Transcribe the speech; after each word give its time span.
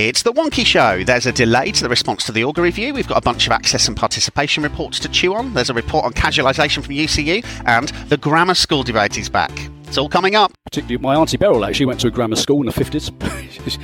It's 0.00 0.22
the 0.22 0.32
Wonkhe 0.32 0.64
Show. 0.64 1.02
There's 1.02 1.26
a 1.26 1.32
delay 1.32 1.72
to 1.72 1.82
the 1.82 1.88
response 1.88 2.22
to 2.26 2.32
the 2.32 2.42
Augar 2.42 2.62
review. 2.62 2.94
We've 2.94 3.08
got 3.08 3.18
a 3.18 3.20
bunch 3.20 3.46
of 3.46 3.52
access 3.52 3.88
and 3.88 3.96
participation 3.96 4.62
reports 4.62 5.00
to 5.00 5.08
chew 5.08 5.34
on. 5.34 5.54
There's 5.54 5.70
a 5.70 5.74
report 5.74 6.04
on 6.04 6.12
casualisation 6.12 6.84
from 6.84 6.94
UCU, 6.94 7.44
and 7.66 7.88
the 8.08 8.16
grammar 8.16 8.54
school 8.54 8.84
debate 8.84 9.18
is 9.18 9.28
back. 9.28 9.50
It's 9.88 9.98
all 9.98 10.08
coming 10.08 10.36
up. 10.36 10.52
Particularly, 10.64 10.98
my 10.98 11.16
auntie 11.16 11.36
Beryl 11.36 11.64
actually 11.64 11.86
went 11.86 11.98
to 12.00 12.06
a 12.06 12.10
grammar 12.12 12.36
school 12.36 12.60
in 12.60 12.66
the 12.66 12.72
fifties. 12.72 13.10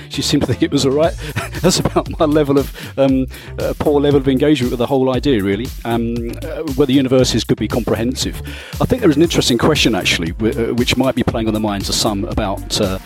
she 0.08 0.22
seemed 0.22 0.42
to 0.42 0.46
think 0.46 0.62
it 0.62 0.70
was 0.70 0.86
all 0.86 0.92
right. 0.92 1.14
That's 1.62 1.80
about 1.80 2.08
my 2.20 2.26
level 2.26 2.58
of 2.58 2.98
um, 2.98 3.26
uh, 3.58 3.74
poor 3.80 4.00
level 4.00 4.20
of 4.20 4.28
engagement 4.28 4.70
with 4.70 4.78
the 4.78 4.86
whole 4.86 5.12
idea, 5.12 5.42
really. 5.42 5.66
Um, 5.84 6.14
uh, 6.42 6.62
whether 6.74 6.92
universities 6.92 7.42
could 7.42 7.58
be 7.58 7.66
comprehensive, 7.66 8.40
I 8.80 8.84
think 8.84 9.00
there 9.00 9.10
is 9.10 9.16
an 9.16 9.22
interesting 9.22 9.58
question 9.58 9.96
actually, 9.96 10.30
uh, 10.30 10.74
which 10.74 10.96
might 10.96 11.16
be 11.16 11.24
playing 11.24 11.48
on 11.48 11.54
the 11.54 11.60
minds 11.60 11.88
of 11.88 11.96
some 11.96 12.24
about 12.26 12.80
uh, 12.80 13.00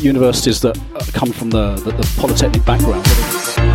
universities 0.00 0.60
that 0.60 0.76
come 1.12 1.32
from 1.32 1.50
the, 1.50 1.74
the, 1.76 1.92
the 1.92 2.14
polytechnic 2.18 2.64
background. 2.64 3.65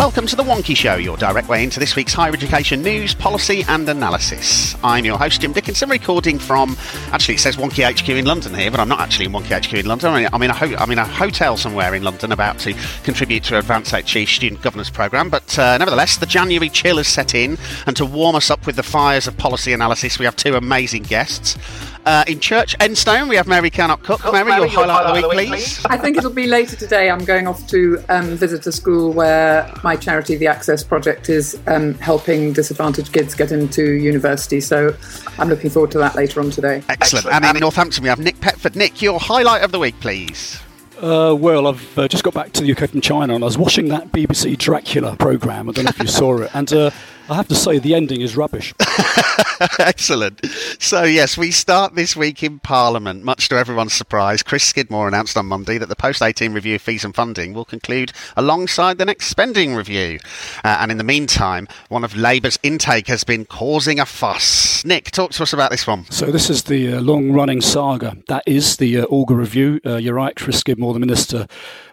Welcome 0.00 0.26
to 0.28 0.34
The 0.34 0.42
Wonkhe 0.42 0.74
Show, 0.74 0.94
your 0.94 1.18
direct 1.18 1.46
way 1.50 1.62
into 1.62 1.78
this 1.78 1.94
week's 1.94 2.14
higher 2.14 2.32
education 2.32 2.80
news, 2.80 3.14
policy, 3.14 3.64
and 3.68 3.86
analysis. 3.86 4.74
I'm 4.82 5.04
your 5.04 5.18
host, 5.18 5.42
Jim 5.42 5.52
Dickinson, 5.52 5.90
recording 5.90 6.38
from, 6.38 6.74
actually, 7.12 7.34
it 7.34 7.40
says 7.40 7.58
Wonkhe 7.58 7.84
HQ 7.84 8.08
in 8.08 8.24
London 8.24 8.54
here, 8.54 8.70
but 8.70 8.80
I'm 8.80 8.88
not 8.88 9.00
actually 9.00 9.26
in 9.26 9.32
Wonkhe 9.32 9.62
HQ 9.62 9.74
in 9.74 9.84
London. 9.84 10.26
I'm 10.32 10.42
in 10.42 10.50
a, 10.50 10.54
ho- 10.54 10.74
I'm 10.78 10.90
in 10.90 10.98
a 10.98 11.04
hotel 11.04 11.58
somewhere 11.58 11.94
in 11.94 12.02
London 12.02 12.32
about 12.32 12.58
to 12.60 12.72
contribute 13.04 13.44
to 13.44 13.58
Advanced 13.58 13.94
HE 13.94 14.24
Student 14.24 14.62
Governance 14.62 14.88
Programme. 14.88 15.28
But 15.28 15.58
uh, 15.58 15.76
nevertheless, 15.76 16.16
the 16.16 16.24
January 16.24 16.70
chill 16.70 16.96
has 16.96 17.06
set 17.06 17.34
in, 17.34 17.58
and 17.86 17.94
to 17.98 18.06
warm 18.06 18.36
us 18.36 18.50
up 18.50 18.64
with 18.64 18.76
the 18.76 18.82
fires 18.82 19.26
of 19.26 19.36
policy 19.36 19.74
analysis, 19.74 20.18
we 20.18 20.24
have 20.24 20.34
two 20.34 20.54
amazing 20.54 21.02
guests. 21.02 21.58
Uh, 22.06 22.24
in 22.26 22.40
Church 22.40 22.76
Enstone, 22.78 23.28
we 23.28 23.36
have 23.36 23.46
Mary 23.46 23.70
Curnock 23.70 24.02
Cook. 24.02 24.24
Mary, 24.32 24.44
Mary, 24.48 24.62
your 24.62 24.68
highlight, 24.70 25.04
highlight 25.04 25.24
of 25.24 25.30
the 25.30 25.36
week, 25.36 25.48
please. 25.48 25.84
I 25.84 25.98
think 25.98 26.16
it'll 26.16 26.30
be 26.30 26.46
later 26.46 26.76
today. 26.76 27.10
I'm 27.10 27.24
going 27.24 27.46
off 27.46 27.66
to 27.68 28.02
um, 28.08 28.36
visit 28.36 28.66
a 28.66 28.72
school 28.72 29.12
where 29.12 29.70
my 29.84 29.96
charity, 29.96 30.36
the 30.36 30.46
Access 30.46 30.82
Project, 30.82 31.28
is 31.28 31.58
um, 31.66 31.94
helping 31.94 32.54
disadvantaged 32.54 33.12
kids 33.12 33.34
get 33.34 33.52
into 33.52 33.92
university. 33.92 34.60
So 34.60 34.96
I'm 35.38 35.48
looking 35.48 35.68
forward 35.68 35.90
to 35.92 35.98
that 35.98 36.14
later 36.14 36.40
on 36.40 36.50
today. 36.50 36.82
Excellent. 36.88 37.26
Excellent. 37.26 37.44
And 37.44 37.56
in 37.56 37.60
Northampton, 37.60 38.02
we 38.02 38.08
have 38.08 38.18
Nick 38.18 38.36
Petford. 38.40 38.76
Nick, 38.76 39.02
your 39.02 39.20
highlight 39.20 39.62
of 39.62 39.70
the 39.70 39.78
week, 39.78 39.98
please. 40.00 40.58
Uh, 41.02 41.34
well, 41.38 41.66
I've 41.66 41.98
uh, 41.98 42.08
just 42.08 42.24
got 42.24 42.34
back 42.34 42.52
to 42.52 42.62
the 42.62 42.72
UK 42.72 42.90
from 42.90 43.00
China 43.00 43.34
and 43.34 43.42
I 43.42 43.46
was 43.46 43.56
watching 43.56 43.88
that 43.88 44.12
BBC 44.12 44.58
Dracula 44.58 45.16
programme. 45.16 45.68
I 45.68 45.72
don't 45.72 45.84
know 45.84 45.90
if 45.90 45.98
you 45.98 46.06
saw 46.06 46.38
it. 46.38 46.50
And 46.54 46.70
uh, 46.72 46.90
I 47.30 47.36
have 47.36 47.46
to 47.46 47.54
say, 47.54 47.78
the 47.78 47.94
ending 47.94 48.22
is 48.22 48.36
rubbish. 48.36 48.74
Excellent. 49.78 50.44
So, 50.80 51.04
yes, 51.04 51.38
we 51.38 51.52
start 51.52 51.94
this 51.94 52.16
week 52.16 52.42
in 52.42 52.58
Parliament. 52.58 53.22
Much 53.22 53.48
to 53.50 53.56
everyone's 53.56 53.92
surprise, 53.92 54.42
Chris 54.42 54.64
Skidmore 54.64 55.06
announced 55.06 55.36
on 55.36 55.46
Monday 55.46 55.78
that 55.78 55.88
the 55.88 55.94
post 55.94 56.22
18 56.22 56.52
review 56.52 56.74
of 56.74 56.82
fees 56.82 57.04
and 57.04 57.14
funding 57.14 57.54
will 57.54 57.64
conclude 57.64 58.12
alongside 58.36 58.98
the 58.98 59.04
next 59.04 59.26
spending 59.26 59.76
review. 59.76 60.18
Uh, 60.64 60.78
and 60.80 60.90
in 60.90 60.98
the 60.98 61.04
meantime, 61.04 61.68
one 61.88 62.02
of 62.02 62.16
Labour's 62.16 62.58
intake 62.64 63.06
has 63.06 63.22
been 63.22 63.44
causing 63.44 64.00
a 64.00 64.06
fuss. 64.06 64.84
Nick, 64.84 65.12
talk 65.12 65.30
to 65.30 65.44
us 65.44 65.52
about 65.52 65.70
this 65.70 65.86
one. 65.86 66.06
So, 66.10 66.32
this 66.32 66.50
is 66.50 66.64
the 66.64 66.94
uh, 66.94 67.00
long 67.00 67.30
running 67.30 67.60
saga. 67.60 68.16
That 68.26 68.42
is 68.44 68.78
the 68.78 69.02
uh, 69.02 69.06
Augar 69.06 69.36
review. 69.36 69.80
Uh, 69.86 69.98
you're 69.98 70.14
right, 70.14 70.34
Chris 70.34 70.58
Skidmore, 70.58 70.94
the 70.94 70.98
Minister, 70.98 71.46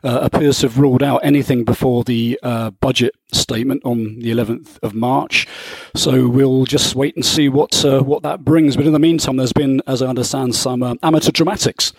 uh, 0.03 0.19
appears 0.23 0.59
to 0.59 0.67
have 0.67 0.79
ruled 0.79 1.03
out 1.03 1.19
anything 1.23 1.63
before 1.63 2.03
the 2.03 2.39
uh, 2.41 2.71
budget 2.71 3.13
statement 3.31 3.81
on 3.83 4.19
the 4.19 4.31
11th 4.31 4.79
of 4.81 4.93
March. 4.93 5.26
So 5.95 6.27
we'll 6.27 6.65
just 6.65 6.95
wait 6.95 7.15
and 7.15 7.25
see 7.25 7.49
what 7.49 7.83
uh, 7.83 8.01
what 8.01 8.23
that 8.23 8.43
brings. 8.43 8.75
But 8.75 8.85
in 8.85 8.93
the 8.93 8.99
meantime, 8.99 9.37
there's 9.37 9.53
been, 9.53 9.81
as 9.87 10.01
I 10.01 10.07
understand, 10.07 10.55
some 10.55 10.83
uh, 10.83 10.95
amateur 11.03 11.31
dramatics. 11.31 11.93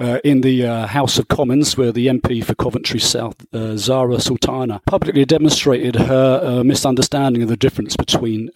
Uh, 0.00 0.18
in 0.24 0.40
the 0.40 0.66
uh, 0.66 0.88
House 0.88 1.20
of 1.20 1.28
Commons, 1.28 1.76
where 1.76 1.92
the 1.92 2.08
MP 2.08 2.44
for 2.44 2.56
Coventry 2.56 2.98
South, 2.98 3.36
uh, 3.54 3.76
Zara 3.76 4.20
Sultana, 4.20 4.82
publicly 4.86 5.24
demonstrated 5.24 5.94
her 5.94 6.40
uh, 6.42 6.64
misunderstanding 6.64 7.44
of 7.44 7.48
the 7.48 7.56
difference 7.56 7.96
between 7.96 8.50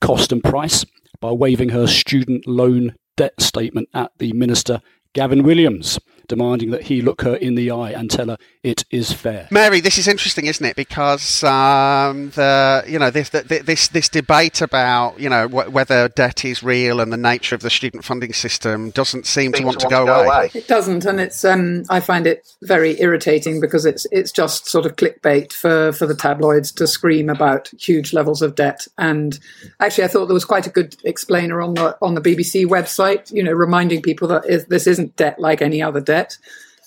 cost 0.00 0.30
and 0.30 0.44
price 0.44 0.86
by 1.18 1.32
waving 1.32 1.70
her 1.70 1.88
student 1.88 2.46
loan 2.46 2.94
debt 3.16 3.40
statement 3.40 3.88
at 3.92 4.12
the 4.18 4.32
Minister 4.34 4.80
Gavin 5.14 5.42
Williams 5.42 5.98
demanding 6.28 6.70
that 6.70 6.82
he 6.82 7.02
look 7.02 7.22
her 7.22 7.34
in 7.36 7.54
the 7.54 7.70
eye 7.70 7.90
and 7.90 8.10
tell 8.10 8.28
her 8.28 8.38
it 8.62 8.84
is 8.90 9.12
fair. 9.12 9.46
Mary, 9.50 9.80
this 9.80 9.98
is 9.98 10.08
interesting, 10.08 10.46
isn't 10.46 10.64
it? 10.64 10.74
Because 10.74 11.44
um, 11.44 12.30
the 12.30 12.82
you 12.88 12.98
know 12.98 13.10
this 13.10 13.28
the, 13.28 13.42
this 13.42 13.88
this 13.88 14.08
debate 14.08 14.62
about 14.62 15.20
you 15.20 15.28
know 15.28 15.46
wh- 15.48 15.72
whether 15.72 16.08
debt 16.08 16.44
is 16.44 16.62
real 16.62 17.00
and 17.00 17.12
the 17.12 17.18
nature 17.18 17.54
of 17.54 17.60
the 17.60 17.70
student 17.70 18.04
funding 18.04 18.32
system 18.32 18.90
doesn't 18.90 19.26
seem 19.26 19.52
to 19.52 19.62
want 19.64 19.80
to, 19.80 19.88
go, 19.88 20.00
to 20.00 20.06
go 20.06 20.20
away. 20.20 20.26
away. 20.26 20.50
It 20.54 20.66
doesn't, 20.66 21.04
and 21.04 21.20
it's 21.20 21.44
um, 21.44 21.84
I 21.90 22.00
find 22.00 22.26
it 22.26 22.48
very 22.62 23.00
irritating 23.00 23.60
because 23.60 23.84
it's 23.84 24.06
it's 24.10 24.32
just 24.32 24.66
sort 24.66 24.86
of 24.86 24.96
clickbait 24.96 25.52
for 25.52 25.92
for 25.92 26.06
the 26.06 26.14
tabloids 26.14 26.72
to 26.72 26.86
scream 26.86 27.28
about 27.28 27.70
huge 27.78 28.14
levels 28.14 28.40
of 28.40 28.54
debt. 28.54 28.88
And 28.96 29.38
actually, 29.80 30.04
I 30.04 30.08
thought 30.08 30.26
there 30.26 30.34
was 30.34 30.46
quite 30.46 30.66
a 30.66 30.70
good 30.70 30.96
explainer 31.04 31.60
on 31.60 31.74
the 31.74 31.98
on 32.00 32.14
the 32.14 32.22
BBC 32.22 32.64
website, 32.64 33.30
you 33.30 33.42
know, 33.42 33.52
reminding 33.52 34.00
people 34.00 34.28
that 34.28 34.66
this 34.70 34.86
isn't 34.86 35.16
debt 35.16 35.38
like 35.38 35.60
any 35.60 35.82
other 35.82 36.00
debt 36.00 36.13
debt. 36.14 36.38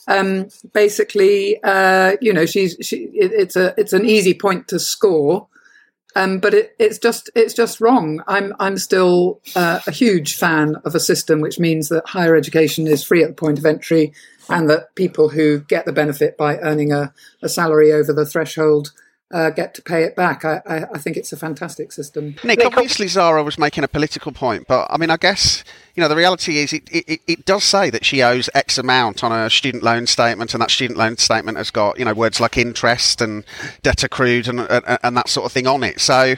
Um, 0.07 0.47
basically, 0.73 1.61
uh, 1.63 2.15
you 2.21 2.31
know, 2.33 2.45
she's 2.45 2.77
she, 2.81 2.97
it, 3.23 3.31
it's 3.33 3.55
a 3.55 3.73
it's 3.77 3.93
an 3.93 4.05
easy 4.05 4.33
point 4.33 4.69
to 4.69 4.79
score, 4.79 5.47
um, 6.15 6.39
but 6.39 6.53
it, 6.53 6.75
it's 6.79 6.97
just 6.97 7.29
it's 7.35 7.53
just 7.53 7.81
wrong. 7.81 8.23
I'm 8.27 8.53
I'm 8.59 8.77
still 8.77 9.41
uh, 9.55 9.79
a 9.85 9.91
huge 9.91 10.37
fan 10.37 10.77
of 10.85 10.95
a 10.95 10.99
system 10.99 11.41
which 11.41 11.59
means 11.59 11.89
that 11.89 12.07
higher 12.07 12.35
education 12.35 12.87
is 12.87 13.03
free 13.03 13.21
at 13.23 13.29
the 13.29 13.41
point 13.45 13.59
of 13.59 13.65
entry, 13.65 14.13
and 14.49 14.69
that 14.69 14.95
people 14.95 15.27
who 15.29 15.59
get 15.59 15.85
the 15.85 15.91
benefit 15.91 16.37
by 16.37 16.57
earning 16.59 16.93
a, 16.93 17.13
a 17.41 17.49
salary 17.49 17.91
over 17.91 18.13
the 18.13 18.25
threshold 18.25 18.93
uh, 19.31 19.49
get 19.49 19.73
to 19.73 19.81
pay 19.81 20.03
it 20.03 20.15
back. 20.15 20.45
I, 20.45 20.61
I, 20.65 20.83
I, 20.93 20.97
think 20.97 21.17
it's 21.17 21.33
a 21.33 21.37
fantastic 21.37 21.91
system. 21.91 22.35
Nick, 22.45 22.63
obviously 22.65 23.07
Zara 23.07 23.43
was 23.43 23.59
making 23.59 23.83
a 23.83 23.87
political 23.87 24.31
point, 24.31 24.67
but 24.67 24.87
I 24.89 24.97
mean, 24.97 25.09
I 25.09 25.17
guess 25.17 25.65
you 25.95 26.01
know 26.01 26.07
the 26.07 26.15
reality 26.15 26.59
is 26.59 26.71
it, 26.71 26.87
it, 26.89 27.19
it 27.27 27.45
does 27.45 27.65
say 27.65 27.89
that 27.89 28.05
she 28.05 28.23
owes 28.23 28.49
X 28.53 28.77
amount 28.77 29.25
on 29.25 29.33
a 29.33 29.49
student 29.49 29.83
loan 29.83 30.07
statement, 30.07 30.53
and 30.53 30.61
that 30.61 30.71
student 30.71 30.97
loan 30.97 31.17
statement 31.17 31.57
has 31.57 31.71
got 31.71 31.99
you 31.99 32.05
know 32.05 32.13
words 32.13 32.39
like 32.39 32.57
interest 32.57 33.21
and 33.21 33.43
debt 33.83 34.01
accrued 34.01 34.47
and 34.47 34.61
and, 34.61 34.97
and 35.03 35.17
that 35.17 35.27
sort 35.27 35.45
of 35.45 35.51
thing 35.51 35.67
on 35.67 35.83
it. 35.83 35.99
So, 35.99 36.35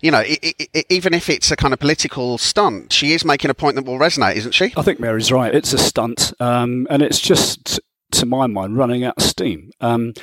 you 0.00 0.10
know, 0.10 0.22
it, 0.24 0.86
even 0.88 1.12
if 1.12 1.28
it's 1.28 1.50
a 1.50 1.56
kind 1.56 1.74
of 1.74 1.78
political 1.78 2.38
stunt, 2.38 2.94
she 2.94 3.12
is 3.12 3.22
making 3.22 3.50
a 3.50 3.54
point 3.54 3.76
that 3.76 3.84
will 3.84 3.98
resonate, 3.98 4.36
isn't 4.36 4.52
she? 4.52 4.72
I 4.78 4.82
think 4.82 4.98
Mary's 4.98 5.30
right. 5.30 5.54
It's 5.54 5.74
a 5.74 5.78
stunt, 5.78 6.32
um, 6.40 6.86
and 6.88 7.02
it's 7.02 7.20
just 7.20 7.80
to 8.12 8.24
my 8.24 8.46
mind 8.46 8.78
running 8.78 9.04
out 9.04 9.18
of 9.18 9.24
steam. 9.24 9.72
Um, 9.82 10.14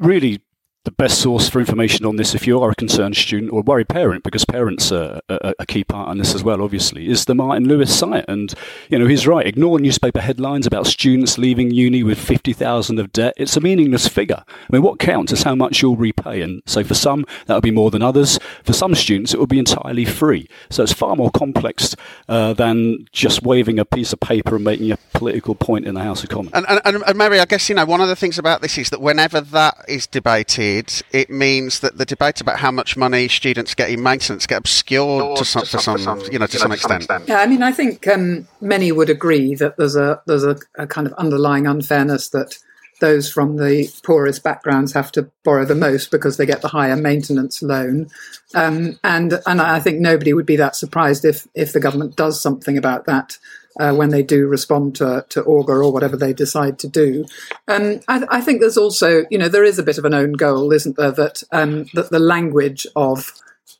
really 0.00 0.40
the 0.88 0.92
best 0.92 1.20
source 1.20 1.50
for 1.50 1.60
information 1.60 2.06
on 2.06 2.16
this, 2.16 2.34
if 2.34 2.46
you 2.46 2.58
are 2.62 2.70
a 2.70 2.74
concerned 2.74 3.14
student 3.14 3.52
or 3.52 3.60
worried 3.60 3.90
parent, 3.90 4.24
because 4.24 4.46
parents 4.46 4.90
are 4.90 5.20
a, 5.28 5.66
key 5.66 5.84
part 5.84 6.10
in 6.10 6.16
this 6.16 6.34
as 6.34 6.42
well, 6.42 6.62
obviously, 6.62 7.10
is 7.10 7.26
the 7.26 7.34
Martin 7.34 7.68
Lewis 7.68 7.94
site. 7.94 8.24
And, 8.26 8.54
you 8.88 8.98
know, 8.98 9.06
he's 9.06 9.26
right. 9.26 9.46
Ignore 9.46 9.80
newspaper 9.80 10.20
headlines 10.20 10.66
about 10.66 10.86
students 10.86 11.36
leaving 11.36 11.70
uni 11.72 12.02
with 12.02 12.18
50,000 12.18 12.98
of 12.98 13.12
debt. 13.12 13.34
It's 13.36 13.54
a 13.54 13.60
meaningless 13.60 14.08
figure. 14.08 14.42
I 14.48 14.66
mean, 14.72 14.80
what 14.80 14.98
counts 14.98 15.30
is 15.30 15.42
how 15.42 15.54
much 15.54 15.82
you'll 15.82 15.98
repay. 15.98 16.40
And 16.40 16.62
so 16.64 16.82
for 16.82 16.94
some, 16.94 17.26
that'll 17.44 17.60
be 17.60 17.70
more 17.70 17.90
than 17.90 18.00
others. 18.00 18.38
For 18.64 18.72
some 18.72 18.94
students, 18.94 19.34
it 19.34 19.38
will 19.38 19.46
be 19.46 19.58
entirely 19.58 20.06
free. 20.06 20.48
So 20.70 20.82
it's 20.82 20.94
far 20.94 21.16
more 21.16 21.30
complex 21.30 21.94
uh, 22.30 22.54
than 22.54 23.06
just 23.12 23.42
waving 23.42 23.78
a 23.78 23.84
piece 23.84 24.14
of 24.14 24.20
paper 24.20 24.54
and 24.54 24.64
making 24.64 24.90
a 24.90 24.96
political 25.12 25.54
point 25.54 25.86
in 25.86 25.94
the 25.94 26.02
House 26.02 26.22
of 26.22 26.30
Commons. 26.30 26.52
And, 26.54 26.80
and, 26.82 27.02
and 27.02 27.18
Mary, 27.18 27.40
I 27.40 27.44
guess, 27.44 27.68
you 27.68 27.74
know, 27.74 27.84
one 27.84 28.00
of 28.00 28.08
the 28.08 28.16
things 28.16 28.38
about 28.38 28.62
this 28.62 28.78
is 28.78 28.88
that 28.88 29.02
whenever 29.02 29.42
that 29.42 29.84
is 29.86 30.06
debated, 30.06 30.77
it 31.12 31.30
means 31.30 31.80
that 31.80 31.98
the 31.98 32.04
debate 32.04 32.40
about 32.40 32.58
how 32.58 32.70
much 32.70 32.96
money 32.96 33.28
students 33.28 33.74
get 33.74 33.90
in 33.90 34.02
maintenance 34.02 34.46
get 34.46 34.58
obscured 34.58 35.36
to 35.36 35.44
some, 35.44 35.62
to 35.62 35.78
some, 35.78 35.98
some, 35.98 36.20
you 36.30 36.38
know, 36.38 36.46
to 36.46 36.58
some 36.58 36.72
extent. 36.72 37.06
Yeah, 37.26 37.40
I 37.40 37.46
mean, 37.46 37.62
I 37.62 37.72
think 37.72 38.06
um, 38.08 38.46
many 38.60 38.92
would 38.92 39.10
agree 39.10 39.54
that 39.56 39.76
there's 39.76 39.96
a 39.96 40.22
there's 40.26 40.44
a, 40.44 40.56
a, 40.76 40.86
kind 40.86 41.06
of 41.06 41.12
underlying 41.14 41.66
unfairness 41.66 42.30
that 42.30 42.58
those 43.00 43.30
from 43.30 43.56
the 43.56 43.88
poorest 44.02 44.42
backgrounds 44.42 44.92
have 44.92 45.12
to 45.12 45.30
borrow 45.44 45.64
the 45.64 45.74
most 45.74 46.10
because 46.10 46.36
they 46.36 46.46
get 46.46 46.62
the 46.62 46.68
higher 46.68 46.96
maintenance 46.96 47.62
loan. 47.62 48.08
Um, 48.54 48.98
and 49.04 49.40
and 49.46 49.60
I 49.60 49.80
think 49.80 50.00
nobody 50.00 50.32
would 50.32 50.46
be 50.46 50.56
that 50.56 50.76
surprised 50.76 51.24
if 51.24 51.46
if 51.54 51.72
the 51.72 51.80
government 51.80 52.16
does 52.16 52.40
something 52.40 52.76
about 52.76 53.06
that. 53.06 53.38
Uh, 53.78 53.94
when 53.94 54.10
they 54.10 54.24
do 54.24 54.48
respond 54.48 54.96
to, 54.96 55.24
to 55.28 55.40
Augar 55.44 55.84
or 55.84 55.92
whatever 55.92 56.16
they 56.16 56.32
decide 56.32 56.80
to 56.80 56.88
do. 56.88 57.24
Um, 57.68 58.00
I, 58.08 58.24
I, 58.28 58.40
think 58.40 58.60
there's 58.60 58.76
also, 58.76 59.24
you 59.30 59.38
know, 59.38 59.48
there 59.48 59.62
is 59.62 59.78
a 59.78 59.84
bit 59.84 59.98
of 59.98 60.04
an 60.04 60.14
own 60.14 60.32
goal, 60.32 60.72
isn't 60.72 60.96
there, 60.96 61.12
that, 61.12 61.44
um, 61.52 61.86
that 61.94 62.10
the 62.10 62.18
language 62.18 62.88
of 62.96 63.32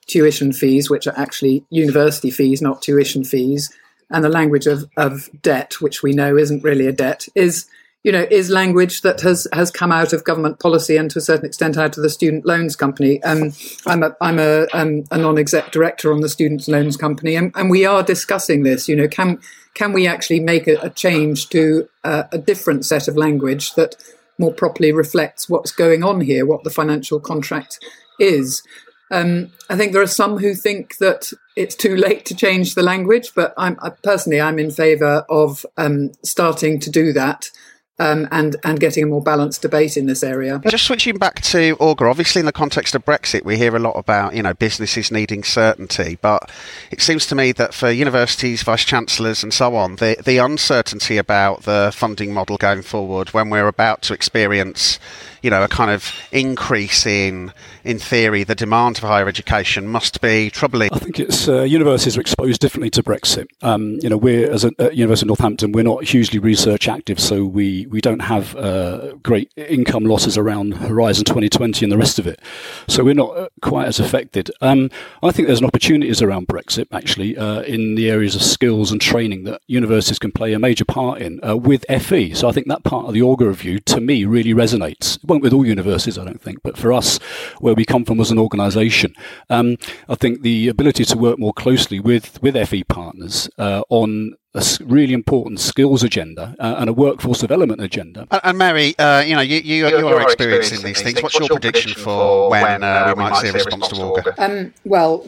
tuition 0.07 0.53
fees, 0.53 0.89
which 0.89 1.09
are 1.09 1.19
actually 1.19 1.65
university 1.71 2.31
fees, 2.31 2.63
not 2.63 2.81
tuition 2.81 3.25
fees, 3.25 3.75
and 4.11 4.25
the 4.25 4.29
language 4.29 4.67
of, 4.67 4.89
of 4.97 5.29
debt, 5.43 5.81
which 5.81 6.03
we 6.03 6.13
know 6.13 6.37
isn't 6.37 6.65
really 6.65 6.87
a 6.87 6.93
debt, 6.93 7.27
is 7.35 7.67
you 8.05 8.13
know, 8.13 8.27
is 8.31 8.49
language 8.49 9.03
that 9.03 9.21
has 9.23 9.49
has 9.53 9.71
come 9.71 9.91
out 9.91 10.13
of 10.13 10.25
government 10.25 10.61
policy 10.61 10.97
and 10.97 11.11
to 11.11 11.19
a 11.19 11.23
certain 11.23 11.47
extent 11.47 11.77
out 11.77 11.97
of 11.97 12.03
the 12.03 12.09
student 12.09 12.47
loans 12.47 12.77
company. 12.77 13.23
Um, 13.25 13.53
I'm 13.87 14.03
a 14.03 14.17
I'm 14.21 14.39
a, 14.39 14.67
um, 14.73 15.05
a 15.11 15.19
non-exec 15.19 15.73
director 15.73 16.13
on 16.13 16.21
the 16.21 16.29
student 16.29 16.69
loans 16.69 16.97
company, 16.97 17.35
and, 17.35 17.53
and, 17.57 17.69
we 17.69 17.85
are 17.85 18.03
discussing 18.03 18.63
this. 18.63 18.89
You 18.89 18.97
know, 18.97 19.09
can 19.09 19.41
can 19.75 19.93
we 19.93 20.07
actually 20.07 20.41
make 20.41 20.69
a, 20.69 20.77
a 20.81 20.91
change 20.91 21.49
to 21.51 21.89
uh, 22.05 22.25
a 22.31 22.39
different 22.39 22.85
set 22.85 23.09
of 23.09 23.17
language 23.17 23.75
that 23.75 23.97
more 24.39 24.53
properly 24.53 24.93
reflects 24.93 25.49
what's 25.49 25.73
going 25.73 26.05
on 26.05 26.21
here, 26.21 26.47
what 26.47 26.63
the 26.63 26.71
financial 26.71 27.19
contract 27.19 27.81
is? 28.21 28.63
Um, 29.11 29.51
I 29.69 29.77
think 29.77 29.93
there 29.93 30.03
are 30.03 30.07
some 30.07 30.39
who 30.39 30.55
think 30.55 30.99
that 30.99 31.33
it's 31.57 31.75
too 31.75 31.97
late 31.97 32.27
to 32.27 32.37
change 32.37 32.75
the 32.75 32.83
language, 32.83 33.33
but 33.35 33.55
I'm 33.57 33.77
I, 33.83 33.91
personally 33.91 34.41
I'm 34.41 34.61
in 34.61 34.71
favour 34.71 35.25
of 35.29 35.67
um, 35.77 36.13
starting 36.23 36.79
to 36.81 36.91
do 36.91 37.13
that 37.15 37.51
um, 37.99 38.29
and 38.31 38.57
and 38.65 38.79
getting 38.81 39.05
a 39.05 39.07
more 39.07 39.23
balanced 39.23 39.63
debate 39.63 39.97
in 39.97 40.07
this 40.07 40.23
area. 40.23 40.61
Just 40.69 40.85
switching 40.85 41.19
back 41.19 41.41
to 41.43 41.77
Augar, 41.77 42.11
obviously 42.11 42.41
in 42.41 42.47
the 42.47 42.53
context 42.53 42.95
of 42.95 43.05
Brexit, 43.05 43.45
we 43.45 43.57
hear 43.57 43.75
a 43.75 43.81
lot 43.81 43.97
about 43.97 44.35
you 44.35 44.43
know 44.43 44.55
businesses 44.55 45.11
needing 45.11 45.43
certainty, 45.43 46.19
but 46.21 46.51
it 46.91 47.01
seems 47.01 47.27
to 47.27 47.35
me 47.35 47.53
that 47.53 47.75
for 47.75 47.91
universities, 47.91 48.63
vice 48.63 48.85
chancellors, 48.85 49.43
and 49.43 49.53
so 49.53 49.75
on, 49.75 49.97
the 49.97 50.17
the 50.25 50.39
uncertainty 50.39 51.17
about 51.17 51.63
the 51.63 51.93
funding 51.95 52.33
model 52.33 52.57
going 52.57 52.83
forward, 52.83 53.31
when 53.31 53.51
we're 53.51 53.69
about 53.69 54.03
to 54.03 54.15
experience 54.15 54.99
you 55.43 55.51
know, 55.51 55.63
a 55.63 55.69
kind 55.69 55.91
of 55.91 56.13
increase 56.33 57.07
in, 57.07 57.53
in 57.85 57.99
theory, 57.99 58.45
the 58.45 58.55
demand 58.55 58.99
for 58.99 59.07
higher 59.07 59.29
education 59.29 59.87
must 59.87 60.21
be 60.21 60.51
troubling. 60.51 60.91
I 60.93 60.99
think 60.99 61.21
it's 61.21 61.49
uh, 61.49 61.63
universities 61.63 62.17
are 62.17 62.21
exposed 62.21 62.61
differently 62.61 62.91
to 62.91 63.03
Brexit. 63.03 63.47
Um, 63.63 63.99
you 64.03 64.09
know, 64.09 64.17
we're 64.17 64.51
as 64.51 64.65
a 64.65 64.73
at 64.79 64.97
University 64.97 65.25
of 65.25 65.29
Northampton, 65.29 65.73
we're 65.73 65.83
not 65.83 66.05
hugely 66.05 66.39
research 66.39 66.89
active, 66.89 67.19
so 67.21 67.45
we 67.45 67.87
we 67.87 68.01
don't 68.01 68.21
have 68.21 68.55
uh, 68.57 69.15
great 69.23 69.53
income 69.57 70.05
losses 70.05 70.39
around 70.39 70.75
Horizon 70.75 71.25
2020 71.25 71.85
and 71.85 71.93
the 71.93 71.99
rest 71.99 72.19
of 72.19 72.27
it. 72.27 72.41
So 72.87 73.05
we're 73.05 73.15
not 73.15 73.37
uh, 73.37 73.49
quite 73.61 73.87
as 73.87 73.99
affected. 73.99 74.51
Um, 74.61 74.91
I 75.23 75.33
think 75.33 75.49
there's 75.49 75.61
an 75.61 75.67
opportunities 75.67 76.23
around 76.23 76.49
Brexit 76.49 76.87
actually 76.93 77.37
uh, 77.37 77.63
in 77.63 77.95
the 77.95 78.11
areas 78.11 78.35
of 78.35 78.43
skills 78.43 78.93
and 78.93 79.01
training 79.01 79.45
that 79.45 79.63
universities 79.67 80.19
can 80.19 80.33
play 80.33 80.53
a 80.53 80.59
major 80.59 80.85
part 80.85 81.21
in 81.21 81.41
uh, 81.47 81.57
with 81.57 81.85
FE. 81.89 82.35
So 82.35 82.49
I 82.49 82.53
think 82.53 82.69
that 82.69 82.85
part 82.85 83.07
of 83.07 83.15
the 83.15 83.21
Augar 83.21 83.49
review 83.49 83.79
to 83.81 84.01
me 84.01 84.25
really 84.25 84.55
resonates 84.55 85.19
won't 85.29 85.43
with 85.43 85.53
all 85.53 85.67
universities, 85.67 86.19
I 86.19 86.25
don't 86.25 86.41
think, 86.41 86.59
but 86.63 86.77
for 86.77 86.93
us, 86.93 87.19
where 87.61 87.75
we 87.75 87.85
come 87.85 88.05
from 88.05 88.21
as 88.21 88.31
an 88.31 88.39
organisation, 88.39 89.15
um, 89.51 89.77
I 90.09 90.15
think 90.15 90.43
the 90.43 90.69
ability 90.69 91.05
to 91.05 91.19
work 91.19 91.39
more 91.39 91.53
closely 91.53 92.01
with 92.01 92.43
with 92.43 92.57
FE 92.69 92.85
partners 92.85 93.49
uh, 93.59 93.83
on 93.89 94.35
a 94.55 94.65
really 94.85 95.13
important 95.13 95.61
skills 95.61 96.03
agenda 96.03 96.57
uh, 96.59 96.77
and 96.79 96.89
a 96.89 96.93
workforce 96.93 97.41
development 97.41 97.81
agenda. 97.81 98.27
And, 98.31 98.41
and 98.45 98.59
Mary, 98.59 98.99
uh, 98.99 99.21
you 99.21 99.35
know, 99.35 99.43
you, 99.43 99.59
you, 99.59 99.89
you, 99.89 99.99
you 99.99 100.09
are 100.09 100.23
experiencing 100.23 100.83
these 100.83 101.01
things. 101.03 101.23
What's, 101.23 101.35
What's 101.35 101.49
your 101.49 101.59
prediction, 101.59 101.93
prediction 101.93 102.05
for 102.05 102.51
when 102.51 102.83
uh, 102.83 103.13
we 103.15 103.23
might 103.23 103.37
see 103.41 103.49
a 103.49 103.53
response 103.53 103.89
to 103.89 103.95
Augar? 103.97 104.35
Um, 104.39 104.73
well, 104.85 105.19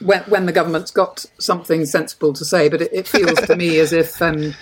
when, 0.00 0.22
when 0.22 0.46
the 0.46 0.52
government's 0.52 0.90
got 0.90 1.26
something 1.38 1.84
sensible 1.84 2.32
to 2.32 2.44
say, 2.44 2.68
but 2.68 2.80
it, 2.80 2.92
it 2.92 3.08
feels 3.08 3.38
to 3.40 3.56
me 3.56 3.80
as 3.80 3.92
if, 3.92 4.22
um, 4.22 4.54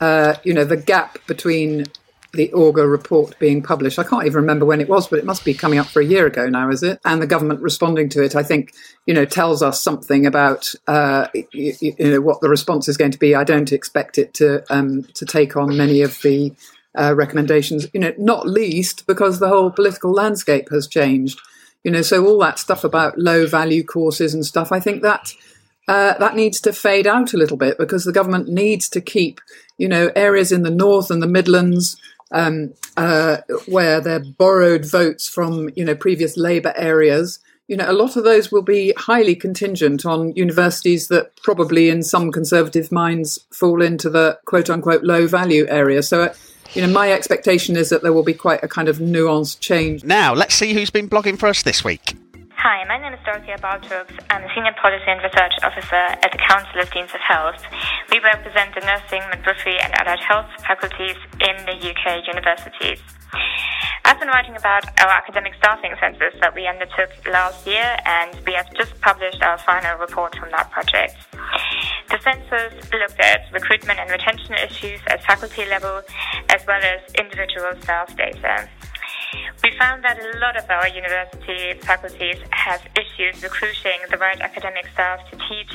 uh, 0.00 0.34
you 0.44 0.54
know, 0.54 0.64
the 0.64 0.76
gap 0.76 1.18
between 1.26 1.86
the 2.34 2.48
Augar 2.48 2.90
report 2.90 3.38
being 3.38 3.62
published. 3.62 3.98
I 3.98 4.04
can't 4.04 4.26
even 4.26 4.36
remember 4.36 4.64
when 4.64 4.80
it 4.80 4.88
was, 4.88 5.08
but 5.08 5.18
it 5.18 5.24
must 5.24 5.44
be 5.44 5.54
coming 5.54 5.78
up 5.78 5.86
for 5.86 6.00
a 6.00 6.04
year 6.04 6.26
ago 6.26 6.48
now, 6.48 6.68
is 6.68 6.82
it? 6.82 7.00
And 7.04 7.22
the 7.22 7.26
government 7.26 7.60
responding 7.60 8.08
to 8.10 8.22
it, 8.22 8.36
I 8.36 8.42
think, 8.42 8.72
you 9.06 9.14
know, 9.14 9.24
tells 9.24 9.62
us 9.62 9.82
something 9.82 10.26
about 10.26 10.72
uh, 10.86 11.28
you, 11.52 11.74
you, 11.80 11.94
know 11.98 12.20
what 12.20 12.40
the 12.40 12.48
response 12.48 12.88
is 12.88 12.96
going 12.96 13.12
to 13.12 13.18
be. 13.18 13.34
I 13.34 13.44
don't 13.44 13.72
expect 13.72 14.18
it 14.18 14.34
to 14.34 14.64
um, 14.72 15.04
to 15.14 15.24
take 15.24 15.56
on 15.56 15.76
many 15.76 16.02
of 16.02 16.20
the 16.22 16.52
uh, 16.98 17.14
recommendations. 17.16 17.86
You 17.94 18.00
know, 18.00 18.14
not 18.18 18.48
least 18.48 19.06
because 19.06 19.38
the 19.38 19.48
whole 19.48 19.70
political 19.70 20.12
landscape 20.12 20.68
has 20.70 20.86
changed. 20.86 21.40
You 21.84 21.90
know, 21.90 22.02
so 22.02 22.24
all 22.26 22.38
that 22.40 22.58
stuff 22.58 22.82
about 22.82 23.18
low 23.18 23.46
value 23.46 23.84
courses 23.84 24.34
and 24.34 24.44
stuff. 24.44 24.72
I 24.72 24.80
think 24.80 25.02
that. 25.02 25.32
Uh, 25.86 26.16
that 26.16 26.34
needs 26.34 26.62
to 26.62 26.72
fade 26.72 27.06
out 27.06 27.34
a 27.34 27.36
little 27.36 27.58
bit 27.58 27.76
because 27.76 28.06
the 28.06 28.12
government 28.12 28.48
needs 28.48 28.88
to 28.88 29.02
keep, 29.02 29.38
you 29.76 29.86
know, 29.86 30.10
areas 30.16 30.50
in 30.50 30.62
the 30.62 30.70
north 30.70 31.10
and 31.10 31.22
the 31.22 31.26
Midlands 31.26 32.00
um, 32.34 32.74
uh, 32.96 33.38
where 33.66 34.00
they're 34.00 34.24
borrowed 34.24 34.84
votes 34.84 35.26
from 35.28 35.70
you 35.74 35.84
know 35.84 35.94
previous 35.94 36.36
Labour 36.36 36.74
areas. 36.76 37.38
You 37.68 37.78
know, 37.78 37.90
a 37.90 37.94
lot 37.94 38.16
of 38.16 38.24
those 38.24 38.52
will 38.52 38.62
be 38.62 38.92
highly 38.98 39.34
contingent 39.34 40.04
on 40.04 40.34
universities 40.36 41.08
that 41.08 41.34
probably, 41.42 41.88
in 41.88 42.02
some 42.02 42.30
conservative 42.30 42.92
minds, 42.92 43.38
fall 43.50 43.80
into 43.80 44.10
the 44.10 44.38
quote 44.44 44.68
unquote 44.68 45.02
low 45.02 45.26
value 45.26 45.64
area. 45.68 46.02
So, 46.02 46.24
uh, 46.24 46.34
you 46.74 46.82
know, 46.82 46.92
my 46.92 47.10
expectation 47.10 47.76
is 47.76 47.88
that 47.88 48.02
there 48.02 48.12
will 48.12 48.24
be 48.24 48.34
quite 48.34 48.62
a 48.62 48.68
kind 48.68 48.88
of 48.88 48.98
nuanced 48.98 49.60
change. 49.60 50.04
Now, 50.04 50.34
let's 50.34 50.54
see 50.54 50.74
who's 50.74 50.90
been 50.90 51.08
blogging 51.08 51.38
for 51.38 51.48
us 51.48 51.62
this 51.62 51.82
week. 51.82 52.16
Hi, 52.64 52.80
my 52.88 52.96
name 52.96 53.12
is 53.12 53.20
Dorothea 53.28 53.60
Baltruks. 53.60 54.16
I'm 54.32 54.40
a 54.40 54.48
Senior 54.56 54.72
Policy 54.80 55.04
and 55.04 55.20
Research 55.20 55.52
Officer 55.60 56.00
at 56.24 56.32
the 56.32 56.40
Council 56.40 56.80
of 56.80 56.88
Deans 56.96 57.12
of 57.12 57.20
Health. 57.20 57.60
We 58.08 58.24
represent 58.24 58.72
the 58.72 58.80
nursing, 58.80 59.20
midwifery 59.28 59.76
and 59.84 59.92
allied 60.00 60.24
health 60.24 60.48
faculties 60.64 61.20
in 61.44 61.60
the 61.68 61.76
UK 61.76 62.24
universities. 62.24 63.04
I've 64.06 64.18
been 64.18 64.32
writing 64.32 64.56
about 64.56 64.88
our 65.04 65.12
academic 65.12 65.52
staffing 65.60 65.92
census 66.00 66.32
that 66.40 66.54
we 66.54 66.66
undertook 66.66 67.12
last 67.28 67.66
year 67.66 68.00
and 68.08 68.32
we 68.48 68.54
have 68.56 68.72
just 68.72 68.98
published 69.02 69.42
our 69.42 69.58
final 69.58 70.00
report 70.00 70.32
from 70.40 70.48
that 70.56 70.70
project. 70.70 71.20
The 72.08 72.16
census 72.24 72.80
looked 72.96 73.20
at 73.20 73.44
recruitment 73.52 74.00
and 74.00 74.08
retention 74.08 74.54
issues 74.54 75.00
at 75.08 75.22
faculty 75.22 75.68
level 75.68 76.00
as 76.48 76.64
well 76.64 76.80
as 76.80 77.04
individual 77.20 77.76
staff 77.84 78.16
data. 78.16 78.70
We 79.62 79.70
found 79.78 80.04
that 80.04 80.18
a 80.18 80.38
lot 80.38 80.56
of 80.56 80.68
our 80.70 80.88
university 80.88 81.78
faculties 81.80 82.36
have 82.50 82.80
issues 82.96 83.42
recruiting 83.42 83.98
the 84.10 84.18
right 84.18 84.40
academic 84.40 84.86
staff 84.92 85.20
to 85.30 85.36
teach 85.36 85.72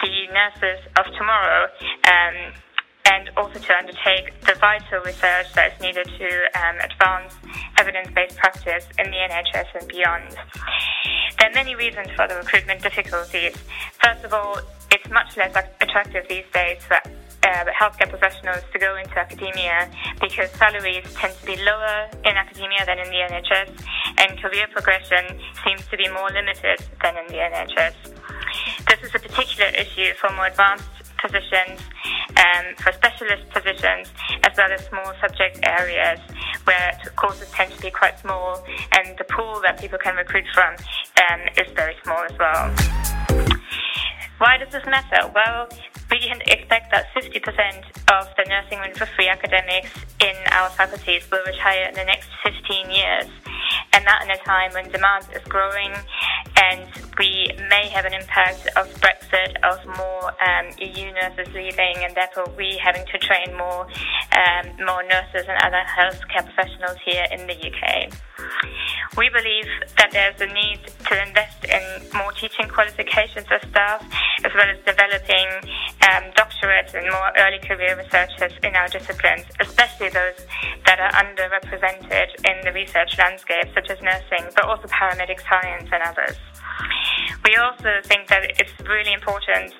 the 0.00 0.26
nurses 0.32 0.84
of 0.96 1.06
tomorrow. 1.16 1.68
Um, 2.04 2.54
and 3.06 3.30
also 3.36 3.58
to 3.58 3.72
undertake 3.76 4.40
the 4.40 4.54
vital 4.54 5.00
research 5.04 5.52
that 5.54 5.74
is 5.74 5.80
needed 5.80 6.08
to 6.18 6.28
um, 6.58 6.76
advance 6.80 7.34
evidence 7.78 8.08
based 8.14 8.36
practice 8.36 8.86
in 8.98 9.10
the 9.10 9.16
NHS 9.16 9.80
and 9.80 9.88
beyond. 9.88 10.36
There 11.38 11.50
are 11.50 11.54
many 11.54 11.74
reasons 11.74 12.08
for 12.16 12.26
the 12.26 12.34
recruitment 12.34 12.82
difficulties. 12.82 13.56
First 14.02 14.24
of 14.24 14.34
all, 14.34 14.58
it's 14.90 15.08
much 15.10 15.36
less 15.36 15.54
attractive 15.80 16.26
these 16.28 16.44
days 16.52 16.82
for 16.82 16.98
uh, 17.42 17.64
healthcare 17.70 18.08
professionals 18.08 18.62
to 18.72 18.78
go 18.78 18.96
into 18.96 19.18
academia 19.18 19.90
because 20.20 20.50
salaries 20.52 21.04
tend 21.14 21.34
to 21.40 21.46
be 21.46 21.56
lower 21.62 22.08
in 22.24 22.36
academia 22.36 22.84
than 22.86 22.98
in 22.98 23.08
the 23.08 23.20
NHS, 23.30 23.70
and 24.18 24.38
career 24.40 24.66
progression 24.72 25.38
seems 25.64 25.86
to 25.88 25.96
be 25.96 26.08
more 26.08 26.30
limited 26.30 26.80
than 27.02 27.16
in 27.16 27.26
the 27.28 27.40
NHS. 27.40 27.94
This 28.88 29.02
is 29.02 29.14
a 29.14 29.18
particular 29.18 29.70
issue 29.70 30.14
for 30.14 30.30
more 30.34 30.46
advanced 30.46 30.84
positions, 31.20 31.80
um, 32.36 32.74
for 32.78 32.92
specialist 32.92 33.48
positions, 33.50 34.08
as 34.44 34.56
well 34.56 34.70
as 34.70 34.84
small 34.86 35.12
subject 35.20 35.58
areas 35.62 36.20
where 36.64 36.98
courses 37.16 37.50
tend 37.50 37.72
to 37.72 37.80
be 37.80 37.90
quite 37.90 38.18
small 38.18 38.62
and 38.92 39.16
the 39.18 39.24
pool 39.24 39.60
that 39.62 39.80
people 39.80 39.98
can 39.98 40.16
recruit 40.16 40.44
from 40.52 40.74
um, 41.30 41.40
is 41.56 41.72
very 41.74 41.94
small 42.02 42.22
as 42.24 42.36
well. 42.38 43.15
Why 44.38 44.58
does 44.58 44.68
this 44.70 44.84
matter? 44.84 45.32
Well, 45.34 45.68
we 46.10 46.18
can 46.20 46.40
expect 46.46 46.90
that 46.92 47.06
50% 47.16 47.40
of 48.12 48.28
the 48.36 48.44
nursing 48.48 48.80
midwifery 48.80 49.28
academics 49.28 49.90
in 50.20 50.36
our 50.52 50.68
faculties 50.70 51.24
will 51.30 51.42
retire 51.46 51.88
in 51.88 51.94
the 51.94 52.04
next 52.04 52.28
15 52.44 52.90
years. 52.90 53.28
And 53.94 54.04
that 54.06 54.22
in 54.24 54.30
a 54.30 54.36
time 54.44 54.72
when 54.74 54.92
demand 54.92 55.24
is 55.34 55.42
growing 55.48 55.92
and 56.60 56.88
we 57.18 57.48
may 57.70 57.88
have 57.88 58.04
an 58.04 58.12
impact 58.12 58.68
of 58.76 58.86
Brexit, 59.00 59.56
of 59.64 59.80
more 59.96 60.28
um, 60.44 60.68
EU 60.78 61.12
nurses 61.12 61.52
leaving, 61.54 62.04
and 62.04 62.14
therefore 62.14 62.46
we 62.56 62.78
having 62.82 63.06
to 63.06 63.18
train 63.18 63.56
more, 63.56 63.86
um, 64.36 64.66
more 64.84 65.02
nurses 65.02 65.48
and 65.48 65.56
other 65.64 65.82
healthcare 65.88 66.44
professionals 66.44 66.98
here 67.04 67.26
in 67.32 67.46
the 67.46 67.56
UK. 67.56 68.12
We 69.16 69.30
believe 69.30 69.66
that 69.96 70.12
there's 70.12 70.40
a 70.40 70.46
need 70.52 70.80
to 71.08 71.14
invest 71.26 71.64
in 71.64 71.82
more 72.12 72.32
teaching 72.32 72.68
qualifications 72.68 73.46
of 73.50 73.64
staff, 73.70 74.04
as 74.44 74.52
well 74.54 74.68
as 74.68 74.78
developing 74.84 75.48
um, 76.12 76.28
doctorates 76.36 76.92
and 76.92 77.08
more 77.08 77.32
early 77.38 77.58
career 77.64 77.96
researchers 77.96 78.52
in 78.62 78.76
our 78.76 78.88
disciplines, 78.88 79.46
especially 79.60 80.10
those 80.10 80.44
that 80.84 81.00
are 81.00 81.12
underrepresented 81.16 82.28
in 82.44 82.64
the 82.64 82.72
research 82.72 83.16
landscape, 83.18 83.72
such 83.74 83.88
as 83.90 84.00
nursing, 84.02 84.52
but 84.54 84.64
also 84.64 84.86
paramedic 84.88 85.40
science 85.48 85.88
and 85.92 86.02
others. 86.02 86.36
We 87.46 87.54
also 87.54 88.02
think 88.02 88.26
that 88.26 88.58
it's 88.58 88.72
really 88.88 89.12
important 89.12 89.72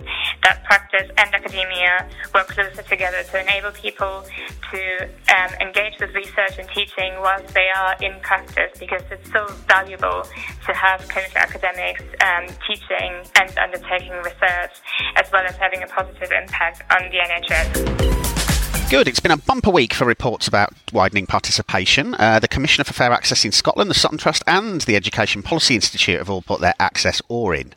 that 0.44 0.62
practice 0.62 1.10
and 1.18 1.34
academia 1.34 2.08
work 2.32 2.46
closer 2.46 2.82
together 2.82 3.24
to 3.24 3.40
enable 3.40 3.72
people 3.72 4.22
to 4.70 5.08
um, 5.34 5.50
engage 5.60 5.98
with 5.98 6.14
research 6.14 6.58
and 6.60 6.68
teaching 6.68 7.14
whilst 7.18 7.52
they 7.54 7.66
are 7.74 7.96
in 8.00 8.20
practice 8.20 8.70
because 8.78 9.02
it's 9.10 9.28
so 9.32 9.48
valuable 9.66 10.22
to 10.64 10.72
have 10.74 11.00
clinical 11.08 11.38
academics 11.38 12.04
um, 12.22 12.46
teaching 12.68 13.26
and 13.34 13.58
undertaking 13.58 14.14
research 14.22 14.78
as 15.16 15.26
well 15.32 15.44
as 15.44 15.56
having 15.56 15.82
a 15.82 15.88
positive 15.88 16.30
impact 16.30 16.82
on 16.92 17.10
the 17.10 17.18
NHS. 17.18 18.25
Good. 18.88 19.08
It's 19.08 19.18
been 19.18 19.32
a 19.32 19.36
bumper 19.36 19.70
week 19.70 19.92
for 19.92 20.04
reports 20.04 20.46
about 20.46 20.72
widening 20.92 21.26
participation. 21.26 22.14
Uh, 22.14 22.38
the 22.38 22.46
Commissioner 22.46 22.84
for 22.84 22.92
Fair 22.92 23.10
Access 23.10 23.44
in 23.44 23.50
Scotland, 23.50 23.90
the 23.90 23.94
Sutton 23.94 24.16
Trust, 24.16 24.44
and 24.46 24.80
the 24.82 24.94
Education 24.94 25.42
Policy 25.42 25.74
Institute 25.74 26.18
have 26.18 26.30
all 26.30 26.40
put 26.40 26.60
their 26.60 26.72
access 26.78 27.20
oar 27.28 27.52
in. 27.52 27.74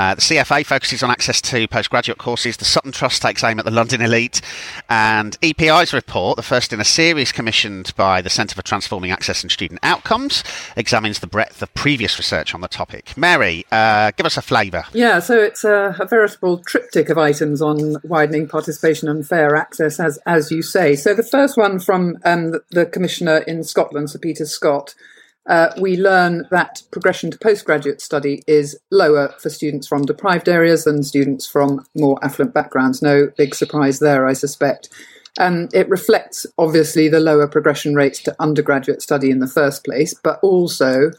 Uh, 0.00 0.14
the 0.14 0.22
CFA 0.22 0.64
focuses 0.64 1.02
on 1.02 1.10
access 1.10 1.42
to 1.42 1.68
postgraduate 1.68 2.16
courses. 2.16 2.56
The 2.56 2.64
Sutton 2.64 2.90
Trust 2.90 3.20
takes 3.20 3.44
aim 3.44 3.58
at 3.58 3.66
the 3.66 3.70
London 3.70 4.00
elite. 4.00 4.40
And 4.88 5.38
EPI's 5.42 5.92
report, 5.92 6.36
the 6.36 6.42
first 6.42 6.72
in 6.72 6.80
a 6.80 6.86
series 6.86 7.32
commissioned 7.32 7.94
by 7.96 8.22
the 8.22 8.30
Centre 8.30 8.54
for 8.54 8.62
Transforming 8.62 9.10
Access 9.10 9.42
and 9.42 9.52
Student 9.52 9.78
Outcomes, 9.82 10.42
examines 10.74 11.18
the 11.18 11.26
breadth 11.26 11.60
of 11.60 11.74
previous 11.74 12.16
research 12.16 12.54
on 12.54 12.62
the 12.62 12.68
topic. 12.68 13.14
Mary, 13.14 13.66
uh, 13.70 14.12
give 14.16 14.24
us 14.24 14.38
a 14.38 14.42
flavour. 14.42 14.84
Yeah, 14.94 15.18
so 15.18 15.38
it's 15.38 15.64
a, 15.64 15.94
a, 16.00 16.06
veritable 16.06 16.62
triptych 16.64 17.10
of 17.10 17.18
items 17.18 17.60
on 17.60 17.98
widening 18.02 18.48
participation 18.48 19.06
and 19.06 19.28
fair 19.28 19.54
access, 19.54 20.00
as, 20.00 20.18
as 20.24 20.50
you 20.50 20.62
say. 20.62 20.96
So 20.96 21.12
the 21.12 21.22
first 21.22 21.58
one 21.58 21.78
from 21.78 22.16
um, 22.24 22.52
the, 22.52 22.62
the 22.70 22.86
Commissioner 22.86 23.40
in 23.40 23.64
Scotland, 23.64 24.08
Sir 24.08 24.18
Peter 24.18 24.46
Scott, 24.46 24.94
uh, 25.50 25.72
we 25.80 25.96
learn 25.96 26.46
that 26.52 26.80
progression 26.92 27.28
to 27.28 27.36
postgraduate 27.38 28.00
study 28.00 28.44
is 28.46 28.78
lower 28.92 29.34
for 29.40 29.50
students 29.50 29.88
from 29.88 30.04
deprived 30.04 30.48
areas 30.48 30.84
than 30.84 31.02
students 31.02 31.44
from 31.44 31.84
more 31.96 32.24
affluent 32.24 32.54
backgrounds. 32.54 33.02
No 33.02 33.32
big 33.36 33.56
surprise 33.56 33.98
there, 33.98 34.28
I 34.28 34.32
suspect. 34.32 34.88
Um, 35.40 35.68
it 35.72 35.88
reflects 35.88 36.46
obviously 36.56 37.08
the 37.08 37.18
lower 37.18 37.48
progression 37.48 37.96
rates 37.96 38.22
to 38.22 38.36
undergraduate 38.38 39.02
study 39.02 39.28
in 39.28 39.40
the 39.40 39.48
first 39.48 39.82
place, 39.84 40.14
but 40.14 40.38
also 40.40 41.10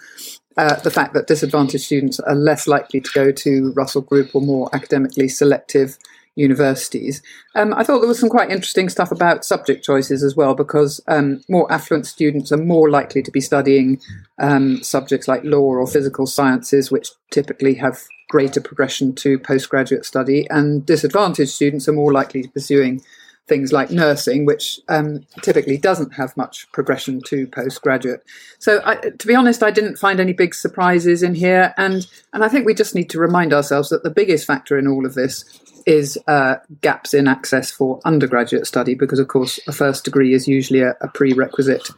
uh, 0.56 0.76
the 0.76 0.92
fact 0.92 1.14
that 1.14 1.28
disadvantaged 1.28 1.84
students 1.84 2.22
are 2.22 2.36
less 2.36 2.68
likely 2.68 3.02
to 3.02 3.12
go 3.14 3.32
to 3.34 3.74
Russell 3.74 4.02
Group 4.02 4.34
or 4.34 4.42
more 4.42 4.70
academically 4.74 5.28
selective 5.28 5.98
universities. 6.36 7.22
Um, 7.56 7.74
I 7.74 7.84
thought 7.84 8.00
there 8.00 8.08
was 8.08 8.20
some 8.20 8.30
quite 8.30 8.52
interesting 8.52 8.90
stuff 8.90 9.12
about 9.12 9.46
subject 9.46 9.84
choices 9.84 10.24
as 10.24 10.36
well, 10.36 10.56
because 10.56 11.02
um, 11.08 11.44
more 11.50 11.72
affluent 11.72 12.08
students 12.08 12.52
are 12.52 12.58
more 12.58 12.90
likely 12.90 13.22
to 13.24 13.32
be 13.32 13.42
studying 13.42 14.00
um, 14.40 14.82
subjects 14.84 15.28
like 15.28 15.44
law 15.44 15.60
or 15.60 15.88
physical 15.88 16.26
sciences, 16.26 16.92
which 16.92 17.10
typically 17.32 17.76
have 17.76 18.00
greater 18.30 18.62
progression 18.62 19.14
to 19.16 19.38
postgraduate 19.40 20.06
study, 20.06 20.48
and 20.50 20.86
disadvantaged 20.86 21.52
students 21.52 21.88
are 21.88 21.94
more 21.94 22.14
likely 22.14 22.44
to 22.44 22.50
pursuing 22.50 23.02
things 23.48 23.74
like 23.74 23.92
nursing, 23.92 24.46
which 24.46 24.80
um, 24.88 25.26
typically 25.42 25.78
doesn't 25.78 26.14
have 26.14 26.38
much 26.38 26.72
progression 26.72 27.22
to 27.26 27.48
postgraduate. 27.48 28.24
So, 28.60 28.82
I, 28.86 28.96
to 28.96 29.28
be 29.28 29.36
honest, 29.36 29.62
I 29.62 29.72
didn't 29.72 29.98
find 29.98 30.22
any 30.22 30.32
big 30.32 30.56
surprises 30.56 31.22
in 31.22 31.36
here, 31.36 31.74
and 31.76 32.08
and 32.32 32.46
I 32.46 32.48
think 32.48 32.66
we 32.66 32.74
just 32.74 32.96
need 32.96 33.10
to 33.10 33.20
remind 33.20 33.52
ourselves 33.52 33.90
that 33.90 34.04
the 34.04 34.10
biggest 34.10 34.48
factor 34.48 34.78
in 34.78 34.88
all 34.88 35.06
of 35.06 35.16
this 35.16 35.44
is 35.86 36.18
uh, 36.28 36.56
gaps 36.82 37.14
in 37.14 37.28
access 37.28 37.72
for 37.72 38.00
undergraduate 38.06 38.68
study, 38.68 38.94
because 38.94 39.20
of 39.20 39.28
course 39.28 39.60
a 39.68 39.72
first 39.72 40.06
degree 40.06 40.34
is 40.34 40.48
usually 40.48 40.82
a, 40.82 40.96
a 41.02 41.08
prerequisite 41.08 41.90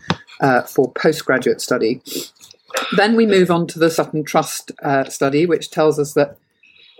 uh, 0.41 0.61
for 0.63 0.91
postgraduate 0.91 1.61
study. 1.61 2.01
Then 2.97 3.15
we 3.15 3.25
move 3.25 3.51
on 3.51 3.67
to 3.67 3.79
the 3.79 3.89
Sutton 3.89 4.23
Trust 4.23 4.71
uh, 4.83 5.05
study, 5.05 5.45
which 5.45 5.69
tells 5.69 5.99
us 5.99 6.13
that 6.13 6.37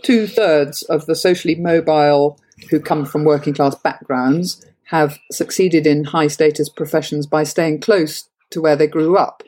two 0.03 0.27
thirds 0.27 0.83
of 0.83 1.05
the 1.05 1.15
socially 1.15 1.55
mobile 1.55 2.39
who 2.69 2.79
come 2.79 3.05
from 3.05 3.23
working 3.23 3.53
class 3.53 3.75
backgrounds 3.75 4.65
have 4.85 5.17
succeeded 5.31 5.87
in 5.87 6.03
high 6.03 6.27
status 6.27 6.69
professions 6.69 7.25
by 7.25 7.43
staying 7.43 7.79
close 7.79 8.29
to 8.51 8.61
where 8.61 8.75
they 8.75 8.87
grew 8.87 9.17
up. 9.17 9.43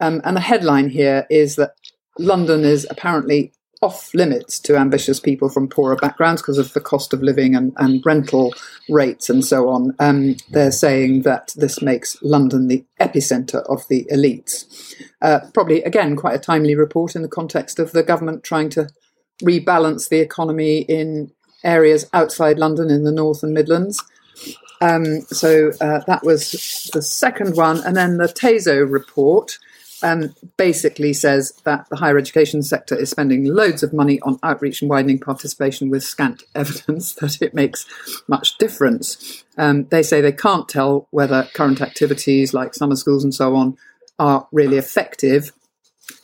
Um, 0.00 0.20
and 0.24 0.36
the 0.36 0.40
headline 0.40 0.88
here 0.88 1.26
is 1.30 1.56
that 1.56 1.74
London 2.18 2.64
is 2.64 2.86
apparently 2.90 3.52
off 3.80 4.12
limits 4.12 4.58
to 4.58 4.76
ambitious 4.76 5.20
people 5.20 5.48
from 5.48 5.68
poorer 5.68 5.96
backgrounds 5.96 6.42
because 6.42 6.58
of 6.58 6.72
the 6.72 6.80
cost 6.80 7.12
of 7.12 7.22
living 7.22 7.54
and, 7.54 7.72
and 7.76 8.04
rental 8.04 8.52
rates 8.88 9.30
and 9.30 9.44
so 9.44 9.68
on. 9.68 9.94
Um, 10.00 10.36
they're 10.50 10.72
saying 10.72 11.22
that 11.22 11.52
this 11.56 11.80
makes 11.80 12.20
London 12.22 12.66
the 12.68 12.84
epicenter 13.00 13.62
of 13.68 13.86
the 13.88 14.04
elites. 14.12 14.94
Uh, 15.22 15.40
probably, 15.54 15.82
again, 15.84 16.16
quite 16.16 16.34
a 16.34 16.40
timely 16.40 16.74
report 16.74 17.14
in 17.14 17.22
the 17.22 17.28
context 17.28 17.78
of 17.78 17.92
the 17.92 18.02
government 18.02 18.42
trying 18.42 18.68
to 18.70 18.88
rebalance 19.44 20.08
the 20.08 20.18
economy 20.18 20.80
in 20.80 21.30
areas 21.62 22.08
outside 22.12 22.58
London 22.58 22.90
in 22.90 23.04
the 23.04 23.12
North 23.12 23.42
and 23.42 23.54
Midlands. 23.54 24.02
Um, 24.80 25.22
so 25.22 25.72
uh, 25.80 26.00
that 26.06 26.24
was 26.24 26.90
the 26.92 27.02
second 27.02 27.56
one. 27.56 27.80
And 27.84 27.96
then 27.96 28.16
the 28.16 28.28
TASO 28.28 28.90
report 28.90 29.58
um, 30.02 30.34
basically 30.56 31.12
says 31.12 31.52
that 31.64 31.88
the 31.88 31.96
higher 31.96 32.18
education 32.18 32.62
sector 32.62 32.94
is 32.94 33.10
spending 33.10 33.44
loads 33.44 33.82
of 33.82 33.92
money 33.92 34.20
on 34.20 34.38
outreach 34.42 34.82
and 34.82 34.90
widening 34.90 35.18
participation 35.18 35.90
with 35.90 36.02
scant 36.02 36.42
evidence 36.54 37.14
that 37.14 37.40
it 37.42 37.54
makes 37.54 37.86
much 38.28 38.58
difference. 38.58 39.44
Um, 39.56 39.84
they 39.86 40.02
say 40.02 40.20
they 40.20 40.32
can't 40.32 40.68
tell 40.68 41.08
whether 41.10 41.48
current 41.54 41.80
activities 41.80 42.54
like 42.54 42.74
summer 42.74 42.96
schools 42.96 43.24
and 43.24 43.34
so 43.34 43.56
on 43.56 43.76
are 44.18 44.48
really 44.52 44.76
effective 44.76 45.52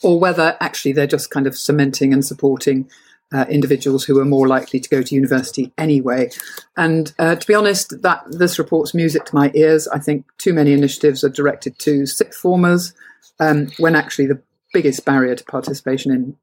or 0.03 0.19
whether 0.19 0.57
actually 0.61 0.93
they're 0.93 1.07
just 1.07 1.31
kind 1.31 1.47
of 1.47 1.57
cementing 1.57 2.13
and 2.13 2.25
supporting 2.25 2.89
uh, 3.33 3.47
individuals 3.49 4.05
who 4.05 4.19
are 4.19 4.25
more 4.25 4.47
likely 4.47 4.79
to 4.81 4.89
go 4.89 5.03
to 5.03 5.15
university 5.15 5.73
anyway. 5.79 6.31
And 6.77 7.13
uh, 7.19 7.35
to 7.37 7.47
be 7.47 7.55
honest, 7.55 8.03
that 8.03 8.25
this 8.29 8.59
report's 8.59 8.95
music 8.95 9.25
to 9.27 9.35
my 9.35 9.51
ears. 9.55 9.89
I 9.89 9.99
think 9.99 10.27
too 10.39 10.53
many 10.53 10.73
initiatives 10.73 11.25
are 11.25 11.31
directed 11.31 11.79
to 11.81 12.07
sixth 12.07 12.41
formers 12.41 12.93
um, 13.41 13.69
when 13.79 13.97
actually 13.97 14.27
the 14.27 14.41
biggest 14.73 15.05
barrier 15.05 15.35
to 15.35 15.45
participation 15.45 16.13
in 16.13 16.37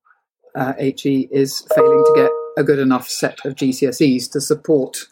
uh, 0.55 0.73
HE 0.73 1.29
is 1.31 1.65
failing 1.75 2.03
to 2.03 2.13
get 2.15 2.31
a 2.57 2.63
good 2.63 2.79
enough 2.79 3.07
set 3.07 3.45
of 3.45 3.55
GCSEs 3.55 4.29
to 4.31 4.41
support 4.41 5.05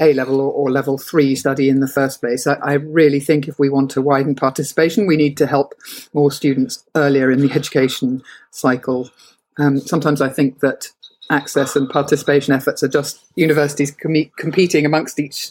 A 0.00 0.12
level 0.12 0.40
or, 0.40 0.52
or 0.52 0.70
level 0.70 0.98
three 0.98 1.34
study 1.34 1.68
in 1.68 1.80
the 1.80 1.88
first 1.88 2.20
place. 2.20 2.46
I, 2.46 2.54
I, 2.54 2.72
really 2.74 3.20
think 3.20 3.48
if 3.48 3.58
we 3.58 3.70
want 3.70 3.90
to 3.92 4.02
widen 4.02 4.34
participation, 4.34 5.06
we 5.06 5.16
need 5.16 5.36
to 5.38 5.46
help 5.46 5.74
more 6.12 6.30
students 6.30 6.84
earlier 6.94 7.30
in 7.30 7.40
the 7.40 7.52
education 7.52 8.22
cycle. 8.50 9.10
Um, 9.58 9.78
sometimes 9.80 10.20
I 10.20 10.28
think 10.28 10.60
that 10.60 10.88
access 11.30 11.76
and 11.76 11.88
participation 11.88 12.54
efforts 12.54 12.82
are 12.82 12.88
just 12.88 13.24
universities 13.36 13.90
com- 13.90 14.30
competing 14.36 14.86
amongst 14.86 15.18
each 15.18 15.50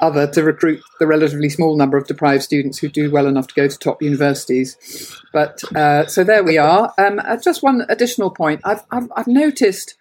other 0.00 0.26
to 0.26 0.42
recruit 0.42 0.82
the 0.98 1.06
relatively 1.06 1.48
small 1.48 1.76
number 1.76 1.96
of 1.96 2.06
deprived 2.06 2.42
students 2.42 2.78
who 2.78 2.88
do 2.88 3.10
well 3.10 3.26
enough 3.26 3.46
to 3.46 3.54
go 3.54 3.68
to 3.68 3.78
top 3.78 4.02
universities. 4.02 5.16
But 5.32 5.62
uh, 5.74 6.06
so 6.06 6.24
there 6.24 6.42
we 6.42 6.58
are. 6.58 6.92
Um, 6.98 7.20
uh, 7.20 7.36
just 7.36 7.62
one 7.62 7.86
additional 7.88 8.30
point. 8.30 8.60
I've, 8.64 8.82
I've, 8.90 9.10
I've 9.16 9.26
noticed 9.26 9.96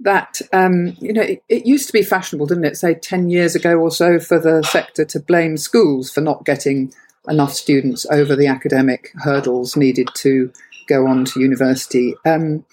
that 0.00 0.40
um, 0.52 0.96
you 0.98 1.12
know 1.12 1.22
it, 1.22 1.42
it, 1.48 1.66
used 1.66 1.86
to 1.86 1.92
be 1.92 2.02
fashionable, 2.02 2.46
didn't 2.46 2.64
it? 2.64 2.76
Say 2.76 2.94
ten 2.94 3.28
years 3.28 3.54
ago 3.54 3.76
or 3.76 3.90
so, 3.90 4.18
for 4.18 4.38
the 4.38 4.62
sector 4.62 5.04
to 5.04 5.20
blame 5.20 5.56
schools 5.56 6.10
for 6.10 6.22
not 6.22 6.44
getting 6.44 6.92
enough 7.28 7.52
students 7.52 8.06
over 8.10 8.34
the 8.34 8.46
academic 8.46 9.12
hurdles 9.22 9.76
needed 9.76 10.08
to 10.14 10.50
go 10.90 11.06
on 11.06 11.24
to 11.26 11.40
university. 11.40 12.14
Um, 12.26 12.64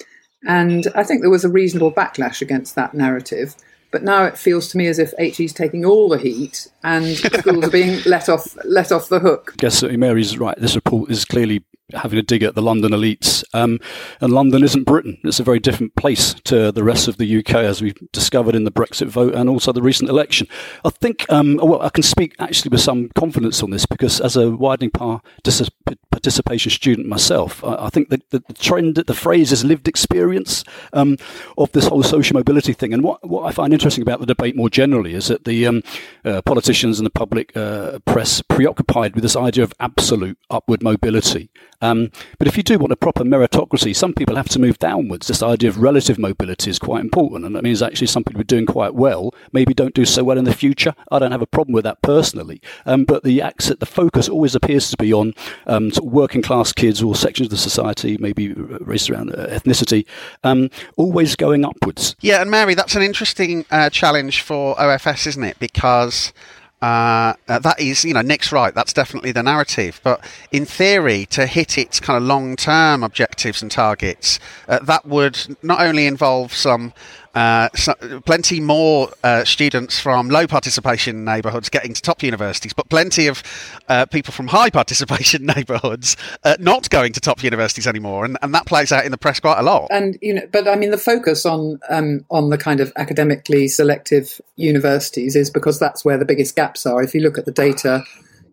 and 0.45 0.87
I 0.95 1.03
think 1.03 1.21
there 1.21 1.29
was 1.29 1.45
a 1.45 1.49
reasonable 1.49 1.91
backlash 1.91 2.41
against 2.41 2.75
that 2.75 2.93
narrative. 2.93 3.55
But 3.91 4.03
now 4.03 4.25
it 4.25 4.37
feels 4.37 4.67
to 4.69 4.77
me 4.77 4.87
as 4.87 4.99
if 4.99 5.13
HE 5.17 5.45
is 5.45 5.53
taking 5.53 5.85
all 5.85 6.09
the 6.09 6.17
heat 6.17 6.67
and 6.83 7.15
schools 7.15 7.63
are 7.63 7.69
being 7.69 8.01
let 8.05 8.27
off 8.27 8.57
let 8.65 8.91
off 8.91 9.07
the 9.07 9.19
hook. 9.19 9.51
I 9.53 9.55
guess 9.57 9.81
Mary's 9.81 10.37
right. 10.37 10.59
This 10.59 10.75
report 10.75 11.09
is 11.09 11.23
clearly 11.23 11.63
having 11.93 12.19
a 12.19 12.21
dig 12.21 12.43
at 12.43 12.55
the 12.55 12.61
London 12.61 12.91
elites. 12.91 13.43
Um, 13.53 13.79
and 14.19 14.33
London 14.33 14.63
isn't 14.63 14.83
Britain. 14.83 15.17
It's 15.23 15.39
a 15.39 15.43
very 15.43 15.59
different 15.59 15.95
place 15.95 16.33
to 16.45 16.71
the 16.71 16.83
rest 16.83 17.07
of 17.07 17.17
the 17.17 17.37
UK, 17.39 17.55
as 17.55 17.81
we've 17.81 17.97
discovered 18.11 18.55
in 18.55 18.65
the 18.65 18.71
Brexit 18.71 19.07
vote 19.07 19.33
and 19.33 19.49
also 19.49 19.71
the 19.71 19.81
recent 19.81 20.09
election. 20.09 20.47
I 20.83 20.89
think, 20.89 21.25
um, 21.31 21.57
well, 21.61 21.81
I 21.81 21.89
can 21.89 22.03
speak 22.03 22.35
actually 22.39 22.69
with 22.69 22.81
some 22.81 23.09
confidence 23.15 23.63
on 23.63 23.69
this 23.69 23.85
because 23.85 24.19
as 24.19 24.35
a 24.35 24.51
widening 24.51 24.91
participation 24.91 26.71
student 26.71 27.07
myself, 27.07 27.63
I, 27.63 27.89
think 27.89 28.09
that 28.09 28.29
the, 28.31 28.43
the, 28.47 28.53
trend, 28.53 28.95
the 28.95 29.13
phrase 29.13 29.51
is 29.51 29.63
lived 29.63 29.87
experience 29.87 30.65
um, 30.91 31.17
of 31.57 31.71
this 31.71 31.87
whole 31.87 32.03
social 32.03 32.35
mobility 32.35 32.73
thing. 32.73 32.93
And 32.93 33.03
what, 33.03 33.25
what 33.25 33.45
I 33.45 33.51
find 33.51 33.71
interesting 33.71 34.01
about 34.01 34.19
the 34.19 34.25
debate 34.25 34.57
more 34.57 34.69
generally 34.69 35.13
is 35.13 35.27
that 35.27 35.45
the 35.45 35.65
um, 35.65 35.83
uh, 36.25 36.41
politicians 36.41 36.99
and 36.99 37.05
the 37.05 37.11
public 37.11 37.55
uh, 37.55 37.99
press 37.99 38.41
preoccupied 38.41 39.15
with 39.15 39.21
this 39.21 39.37
idea 39.37 39.63
of 39.63 39.73
absolute 39.79 40.37
upward 40.49 40.83
mobility 40.83 41.49
Um, 41.81 42.11
but 42.39 42.47
if 42.47 42.57
you 42.57 42.63
do 42.63 42.79
want 42.79 42.91
a 42.91 42.95
proper 42.97 43.23
meritocracy, 43.23 43.95
some 43.95 44.13
people 44.13 44.35
have 44.35 44.49
to 44.49 44.59
move 44.59 44.79
downwards. 44.79 45.27
This 45.27 45.43
idea 45.43 45.69
of 45.69 45.77
relative 45.77 46.17
mobility 46.17 46.69
is 46.69 46.79
quite 46.79 47.01
important, 47.01 47.45
and 47.45 47.55
that 47.55 47.63
means 47.63 47.81
actually 47.81 48.07
some 48.07 48.23
people 48.23 48.41
are 48.41 48.45
doing 48.45 48.65
quite 48.65 48.95
well, 48.95 49.33
maybe 49.51 49.73
don't 49.73 49.93
do 49.93 50.05
so 50.05 50.23
well 50.23 50.37
in 50.37 50.45
the 50.45 50.53
future. 50.53 50.95
I 51.11 51.19
don't 51.19 51.31
have 51.31 51.41
a 51.41 51.47
problem 51.47 51.73
with 51.73 51.83
that 51.83 52.01
personally, 52.01 52.61
um, 52.85 53.05
but 53.05 53.23
the 53.23 53.41
accent, 53.41 53.79
the 53.79 53.85
focus 53.85 54.27
always 54.27 54.55
appears 54.55 54.89
to 54.89 54.97
be 54.97 55.13
on 55.13 55.33
um, 55.67 55.91
sort 55.91 56.07
of 56.07 56.13
working 56.13 56.41
class 56.41 56.73
kids 56.73 57.01
or 57.01 57.15
sections 57.15 57.47
of 57.47 57.51
the 57.51 57.57
society, 57.57 58.17
maybe 58.19 58.53
race 58.53 59.09
around 59.09 59.33
uh, 59.33 59.47
ethnicity, 59.47 60.05
um, 60.43 60.69
always 60.95 61.35
going 61.35 61.63
upwards. 61.63 62.15
Yeah, 62.21 62.41
and 62.41 62.49
Mary, 62.49 62.73
that's 62.73 62.95
an 62.95 63.03
interesting 63.03 63.65
uh, 63.69 63.89
challenge 63.89 64.41
for 64.41 64.75
OFS, 64.75 65.27
isn't 65.27 65.43
it? 65.43 65.59
Because 65.59 66.33
uh, 66.81 67.33
uh, 67.47 67.59
that 67.59 67.79
is, 67.79 68.05
you 68.05 68.13
know, 68.13 68.21
Nick's 68.21 68.51
right. 68.51 68.73
That's 68.73 68.93
definitely 68.93 69.31
the 69.31 69.41
narrative. 69.41 69.99
But 70.03 70.23
in 70.51 70.65
theory, 70.65 71.25
to 71.27 71.47
hit 71.47 71.77
its 71.77 71.99
kind 71.99 72.17
of 72.17 72.23
long-term 72.23 73.03
objectives 73.03 73.61
and 73.61 73.71
targets, 73.71 74.39
uh, 74.67 74.79
that 74.79 75.05
would 75.05 75.57
not 75.63 75.81
only 75.81 76.05
involve 76.05 76.53
some 76.53 76.93
uh, 77.37 77.69
so 77.75 77.93
plenty 78.25 78.59
more 78.59 79.11
uh, 79.23 79.43
students 79.43 79.99
from 79.99 80.27
low 80.27 80.47
participation 80.47 81.23
neighbourhoods 81.23 81.69
getting 81.69 81.93
to 81.93 82.01
top 82.01 82.23
universities, 82.23 82.73
but 82.73 82.89
plenty 82.89 83.27
of 83.27 83.43
uh, 83.89 84.07
people 84.07 84.33
from 84.33 84.47
high 84.47 84.71
participation 84.71 85.45
neighbourhoods 85.55 86.17
uh, 86.43 86.57
not 86.59 86.89
going 86.89 87.13
to 87.13 87.19
top 87.19 87.43
universities 87.43 87.85
anymore, 87.85 88.25
and, 88.25 88.39
and 88.41 88.55
that 88.55 88.65
plays 88.65 88.91
out 88.91 89.05
in 89.05 89.11
the 89.11 89.19
press 89.19 89.39
quite 89.39 89.59
a 89.59 89.61
lot. 89.61 89.87
And 89.91 90.17
you 90.19 90.33
know, 90.33 90.47
but 90.51 90.67
I 90.67 90.75
mean, 90.75 90.89
the 90.89 90.97
focus 90.97 91.45
on 91.45 91.79
um, 91.89 92.25
on 92.31 92.49
the 92.49 92.57
kind 92.57 92.79
of 92.79 92.91
academically 92.95 93.67
selective 93.67 94.41
universities 94.55 95.35
is 95.35 95.51
because 95.51 95.79
that's 95.79 96.03
where 96.03 96.17
the 96.17 96.25
biggest 96.25 96.55
gaps 96.55 96.87
are. 96.87 97.03
If 97.03 97.13
you 97.13 97.21
look 97.21 97.37
at 97.37 97.45
the 97.45 97.51
data, 97.51 98.03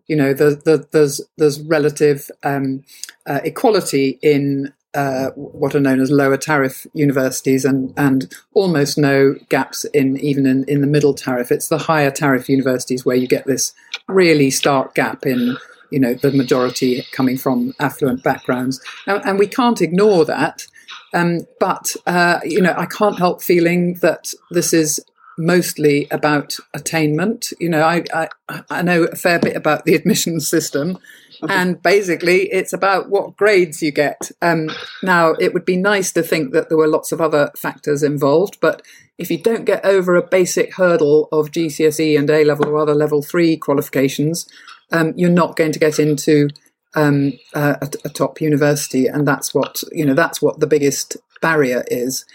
you 0.05 0.15
know, 0.15 0.31
the, 0.31 0.61
the, 0.63 0.87
there's 0.91 1.21
there's 1.37 1.59
relative 1.59 2.29
um, 2.43 2.83
uh, 3.25 3.39
equality 3.43 4.19
in 4.21 4.71
uh, 4.95 5.31
what 5.31 5.75
are 5.75 5.79
known 5.79 5.99
as 5.99 6.09
lower 6.09 6.37
tariff 6.37 6.87
universities 6.93 7.65
and, 7.65 7.93
and 7.97 8.33
almost 8.53 8.97
no 8.97 9.35
gaps 9.49 9.83
in 9.85 10.17
even 10.17 10.45
in, 10.45 10.63
in 10.65 10.81
the 10.81 10.87
middle 10.87 11.13
tariff. 11.13 11.51
It's 11.51 11.67
the 11.67 11.77
higher 11.77 12.11
tariff 12.11 12.49
universities 12.49 13.05
where 13.05 13.15
you 13.15 13.27
get 13.27 13.45
this 13.45 13.73
really 14.07 14.49
stark 14.49 14.95
gap 14.95 15.25
in 15.25 15.57
you 15.91 15.99
know 15.99 16.13
the 16.13 16.31
majority 16.31 17.05
coming 17.11 17.37
from 17.37 17.73
affluent 17.79 18.23
backgrounds, 18.23 18.81
and, 19.05 19.23
and 19.25 19.39
we 19.39 19.47
can't 19.47 19.81
ignore 19.81 20.25
that. 20.25 20.65
Um, 21.13 21.41
but 21.59 21.95
uh, 22.05 22.39
you 22.43 22.61
know, 22.61 22.73
I 22.75 22.85
can't 22.85 23.17
help 23.17 23.41
feeling 23.41 23.95
that 23.95 24.33
this 24.51 24.73
is 24.73 24.99
mostly 25.37 26.07
about 26.11 26.55
attainment. 26.73 27.53
You 27.59 27.69
know, 27.69 27.83
I, 27.83 28.03
I, 28.13 28.29
I 28.69 28.81
know 28.81 29.03
a 29.03 29.15
fair 29.15 29.39
bit 29.39 29.55
about 29.55 29.85
the 29.85 29.95
admissions 29.95 30.47
system, 30.47 30.97
and 31.49 31.81
basically 31.81 32.43
it's 32.51 32.73
about 32.73 33.09
what 33.09 33.35
grades 33.35 33.81
you 33.81 33.91
get. 33.91 34.31
Um, 34.41 34.69
now, 35.03 35.31
it 35.39 35.53
would 35.53 35.65
be 35.65 35.77
nice 35.77 36.11
to 36.13 36.23
think 36.23 36.53
that 36.53 36.69
there 36.69 36.77
were 36.77 36.87
lots 36.87 37.11
of 37.11 37.21
other 37.21 37.51
factors 37.57 38.03
involved, 38.03 38.59
but 38.59 38.81
if 39.17 39.31
you 39.31 39.37
don't 39.37 39.65
get 39.65 39.85
over 39.85 40.15
a 40.15 40.27
basic 40.27 40.73
hurdle 40.75 41.29
of 41.31 41.51
GCSE 41.51 42.17
and 42.17 42.29
A 42.29 42.43
level 42.43 42.67
or 42.67 42.77
other 42.77 42.95
level 42.95 43.21
three 43.21 43.55
qualifications, 43.55 44.47
um, 44.91 45.13
you're 45.15 45.29
not 45.29 45.55
going 45.55 45.71
to 45.71 45.79
get 45.79 45.99
into 45.99 46.49
um, 46.95 47.33
a, 47.53 47.89
a, 48.03 48.09
top 48.09 48.39
university, 48.39 49.07
and 49.07 49.27
that's 49.27 49.53
what 49.53 49.83
you 49.91 50.05
know. 50.05 50.13
That's 50.13 50.41
what 50.41 50.59
the 50.59 50.67
biggest 50.67 51.17
barrier 51.41 51.83
is. 51.87 52.25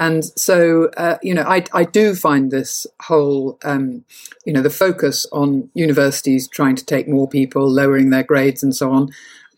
And 0.00 0.24
so, 0.24 0.90
uh, 0.96 1.18
you 1.22 1.34
know, 1.34 1.42
I, 1.42 1.62
I 1.74 1.84
do 1.84 2.14
find 2.14 2.50
this 2.50 2.86
whole, 3.02 3.58
um, 3.62 4.02
you 4.46 4.52
know, 4.52 4.62
the 4.62 4.70
focus 4.70 5.26
on 5.30 5.68
universities 5.74 6.48
trying 6.48 6.74
to 6.76 6.86
take 6.86 7.06
more 7.06 7.28
people, 7.28 7.70
lowering 7.70 8.08
their 8.08 8.22
grades 8.22 8.62
and 8.62 8.74
so 8.74 8.90
on. 8.92 9.10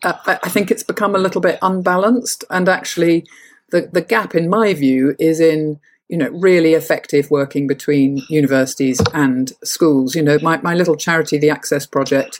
Uh, 0.03 0.15
I, 0.25 0.39
I 0.43 0.49
think 0.49 0.69
it's 0.69 0.83
become 0.83 1.15
a 1.15 1.17
little 1.17 1.39
bit 1.39 1.59
unbalanced. 1.61 2.43
And 2.49 2.67
actually, 2.67 3.25
the, 3.71 3.89
the 3.93 4.01
gap, 4.01 4.35
in 4.35 4.49
my 4.49 4.73
view, 4.73 5.15
is 5.17 5.39
in, 5.39 5.79
you 6.09 6.17
know, 6.17 6.27
really 6.27 6.73
effective 6.73 7.31
working 7.31 7.65
between 7.65 8.21
universities 8.27 9.01
and 9.13 9.53
schools. 9.63 10.13
You 10.13 10.23
know, 10.23 10.39
my, 10.41 10.57
my 10.57 10.75
little 10.75 10.97
charity, 10.97 11.37
the 11.37 11.51
Access 11.51 11.85
Project, 11.85 12.37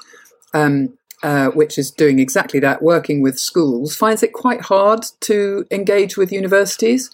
um, 0.54 0.98
uh, 1.24 1.52
which 1.52 1.78
is 1.78 1.90
doing 1.90 2.20
exactly 2.20 2.60
that, 2.60 2.82
working 2.82 3.22
with 3.22 3.40
schools, 3.40 3.96
finds 3.96 4.24
it 4.24 4.34
quite 4.34 4.60
hard 4.60 5.06
to 5.22 5.66
engage 5.72 6.18
with 6.18 6.34
universities. 6.34 7.10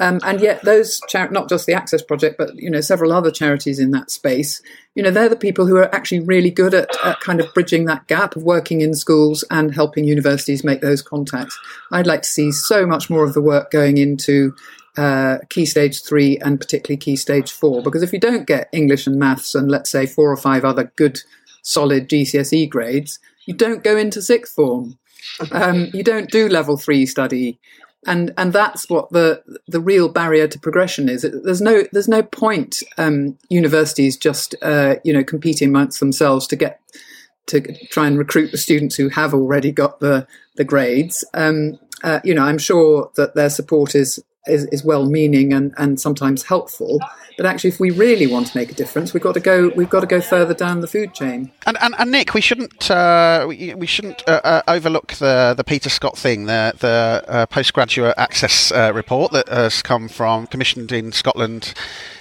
Um, 0.00 0.20
and 0.24 0.40
yet, 0.40 0.62
those 0.62 1.00
char- 1.08 1.30
not 1.30 1.48
just 1.48 1.66
the 1.66 1.74
Access 1.74 2.02
Project, 2.02 2.36
but 2.36 2.54
you 2.56 2.70
know 2.70 2.80
several 2.80 3.12
other 3.12 3.30
charities 3.30 3.78
in 3.78 3.92
that 3.92 4.10
space, 4.10 4.60
you 4.94 5.02
know 5.02 5.10
they're 5.10 5.28
the 5.28 5.36
people 5.36 5.66
who 5.66 5.76
are 5.76 5.94
actually 5.94 6.20
really 6.20 6.50
good 6.50 6.74
at, 6.74 6.90
at 7.04 7.20
kind 7.20 7.40
of 7.40 7.52
bridging 7.54 7.84
that 7.84 8.08
gap 8.08 8.34
of 8.34 8.42
working 8.42 8.80
in 8.80 8.94
schools 8.94 9.44
and 9.50 9.74
helping 9.74 10.04
universities 10.04 10.64
make 10.64 10.80
those 10.80 11.02
contacts. 11.02 11.58
I'd 11.92 12.06
like 12.06 12.22
to 12.22 12.28
see 12.28 12.50
so 12.50 12.86
much 12.86 13.10
more 13.10 13.24
of 13.24 13.34
the 13.34 13.42
work 13.42 13.70
going 13.70 13.98
into 13.98 14.54
uh, 14.96 15.38
key 15.50 15.66
stage 15.66 16.02
three 16.02 16.38
and 16.38 16.58
particularly 16.58 16.96
key 16.96 17.16
stage 17.16 17.52
four, 17.52 17.82
because 17.82 18.02
if 18.02 18.12
you 18.12 18.18
don't 18.18 18.46
get 18.46 18.68
English 18.72 19.06
and 19.06 19.18
maths 19.18 19.54
and 19.54 19.70
let's 19.70 19.90
say 19.90 20.06
four 20.06 20.32
or 20.32 20.36
five 20.36 20.64
other 20.64 20.92
good, 20.96 21.20
solid 21.62 22.08
GCSE 22.08 22.68
grades, 22.68 23.20
you 23.46 23.54
don't 23.54 23.84
go 23.84 23.96
into 23.96 24.22
sixth 24.22 24.54
form. 24.54 24.98
Um, 25.52 25.88
you 25.94 26.02
don't 26.02 26.30
do 26.30 26.48
level 26.48 26.76
three 26.76 27.06
study 27.06 27.58
and 28.06 28.34
and 28.36 28.52
that's 28.52 28.88
what 28.88 29.10
the 29.10 29.42
the 29.68 29.80
real 29.80 30.08
barrier 30.08 30.48
to 30.48 30.58
progression 30.58 31.08
is. 31.08 31.22
There's 31.22 31.60
no 31.60 31.84
there's 31.92 32.08
no 32.08 32.22
point 32.22 32.82
um, 32.98 33.38
universities 33.48 34.16
just 34.16 34.54
uh, 34.62 34.96
you 35.04 35.12
know 35.12 35.24
competing 35.24 35.68
amongst 35.68 36.00
themselves 36.00 36.46
to 36.48 36.56
get 36.56 36.80
to 37.46 37.60
try 37.86 38.06
and 38.06 38.18
recruit 38.18 38.50
the 38.50 38.58
students 38.58 38.96
who 38.96 39.08
have 39.08 39.34
already 39.34 39.72
got 39.72 40.00
the 40.00 40.26
the 40.56 40.64
grades. 40.64 41.24
Um, 41.34 41.78
uh, 42.02 42.20
you 42.24 42.34
know, 42.34 42.42
I'm 42.42 42.58
sure 42.58 43.10
that 43.16 43.34
their 43.34 43.50
support 43.50 43.94
is 43.94 44.22
is, 44.46 44.64
is 44.66 44.84
well 44.84 45.06
meaning 45.06 45.52
and, 45.52 45.72
and 45.76 46.00
sometimes 46.00 46.42
helpful. 46.42 47.00
But 47.36 47.46
actually, 47.46 47.70
if 47.70 47.80
we 47.80 47.90
really 47.90 48.26
want 48.26 48.48
to 48.48 48.56
make 48.56 48.70
a 48.70 48.74
difference, 48.74 49.14
we've 49.14 49.22
got 49.22 49.34
to 49.34 49.40
go. 49.40 49.72
We've 49.76 49.88
got 49.88 50.00
to 50.00 50.06
go 50.06 50.20
further 50.20 50.54
down 50.54 50.80
the 50.80 50.86
food 50.86 51.14
chain. 51.14 51.50
And, 51.66 51.78
and, 51.80 51.94
and 51.98 52.10
Nick, 52.10 52.34
we 52.34 52.40
shouldn't 52.40 52.90
uh, 52.90 53.46
we, 53.48 53.74
we, 53.74 53.86
shouldn't 53.86 54.22
uh, 54.28 54.40
uh, 54.44 54.62
overlook 54.68 55.14
the 55.14 55.54
the 55.56 55.64
Peter 55.64 55.88
Scott 55.88 56.18
thing, 56.18 56.46
the 56.46 56.72
the 56.78 57.24
uh, 57.28 57.46
postgraduate 57.46 58.14
access 58.18 58.70
uh, 58.72 58.92
report 58.94 59.32
that 59.32 59.48
has 59.48 59.82
come 59.82 60.08
from 60.08 60.46
commissioned 60.46 60.92
in 60.92 61.12
Scotland 61.12 61.74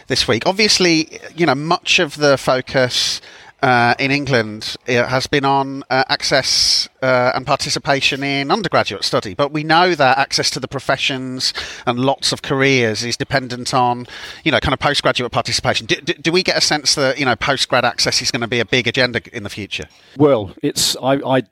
this 0.07 0.27
week. 0.27 0.43
Obviously, 0.45 1.19
you 1.35 1.45
know 1.45 1.55
much 1.55 1.99
of 1.99 2.17
the 2.17 2.37
focus 2.37 3.21
uh, 3.61 3.95
in 3.99 4.11
England 4.11 4.75
it 4.85 5.05
has 5.05 5.27
been 5.27 5.45
on 5.45 5.83
uh, 5.89 6.03
access 6.09 6.89
uh, 7.01 7.31
and 7.35 7.45
participation 7.45 8.23
in 8.23 8.51
undergraduate 8.51 9.03
study. 9.03 9.33
But 9.33 9.51
we 9.51 9.63
know 9.63 9.95
that 9.95 10.17
access 10.17 10.49
to 10.51 10.59
the 10.59 10.67
professions 10.67 11.53
and 11.85 11.99
lots 11.99 12.31
of 12.31 12.41
careers 12.41 13.03
is 13.03 13.17
dependent 13.17 13.73
on, 13.73 14.07
you 14.43 14.51
know, 14.51 14.59
kind 14.59 14.73
of 14.73 14.79
postgraduate 14.79 15.31
participation. 15.31 15.85
Do, 15.87 15.95
do, 15.95 16.13
do 16.13 16.31
we 16.31 16.43
get 16.43 16.57
a 16.57 16.61
sense 16.61 16.95
that, 16.95 17.19
you 17.19 17.25
know, 17.25 17.35
postgrad 17.35 17.83
access 17.83 18.21
is 18.21 18.31
going 18.31 18.41
to 18.41 18.47
be 18.47 18.59
a 18.59 18.65
big 18.65 18.87
agenda 18.87 19.21
in 19.33 19.43
the 19.43 19.49
future? 19.49 19.85
Well, 20.17 20.53
it's, 20.61 20.95
I, 20.97 21.15
I 21.37 21.43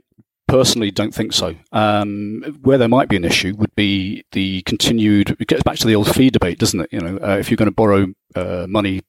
personally 0.48 0.92
don't 0.92 1.14
think 1.14 1.34
so. 1.34 1.56
Um, 1.72 2.60
where 2.64 2.78
there 2.78 2.90
might 2.90 3.08
be 3.08 3.16
an 3.16 3.24
issue 3.24 3.54
would 3.58 3.74
be 3.76 4.26
the 4.32 4.62
continued. 4.64 5.36
It 5.40 5.48
gets 5.48 5.64
back 5.64 5.78
to 5.78 5.88
the 5.88 5.96
old 5.96 6.14
fee 6.14 6.30
debate, 6.30 6.60
doesn't 6.60 6.82
it? 6.82 6.90
You 6.92 7.00
know, 7.00 7.18
uh, 7.18 7.38
if 7.38 7.50
you're 7.50 7.58
going 7.58 7.68
to 7.68 7.76
borrow 7.76 8.08
uh, 8.36 8.66
money 8.68 9.02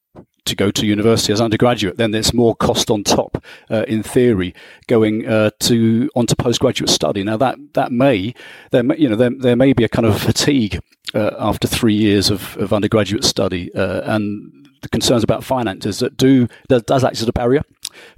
to 0.47 0.57
go 0.57 0.71
to 0.71 0.87
university 0.87 1.33
as 1.33 1.41
undergraduate, 1.41 1.97
then 1.97 2.11
there's 2.11 2.35
more 2.35 2.55
cost 2.57 2.91
on 2.91 3.05
top, 3.05 3.43
uh, 3.71 3.85
in 3.87 4.03
theory, 4.03 4.55
going 4.89 5.27
uh, 5.27 5.51
to 5.61 6.11
onto 6.15 6.35
postgraduate 6.35 6.91
study. 6.91 7.23
Now 7.23 7.37
that 7.37 7.59
that 7.75 7.93
may 7.93 8.35
there 8.71 8.83
may, 8.83 8.97
you 8.97 9.09
know 9.09 9.17
there, 9.17 9.31
there 9.31 9.57
may 9.57 9.73
be 9.73 9.85
a 9.85 9.89
kind 9.89 10.07
of 10.07 10.21
fatigue 10.21 10.81
uh, 11.15 11.31
after 11.39 11.69
three 11.69 11.95
years 11.95 12.31
of, 12.31 12.57
of 12.57 12.73
undergraduate 12.73 13.25
study, 13.25 13.73
uh, 13.75 14.15
and 14.15 14.69
the 14.83 14.89
concerns 14.89 15.23
about 15.23 15.45
finances 15.45 15.99
that 15.99 16.17
do 16.17 16.49
that 16.69 16.87
does 16.87 17.05
act 17.05 17.21
as 17.21 17.29
a 17.29 17.33
barrier 17.33 17.63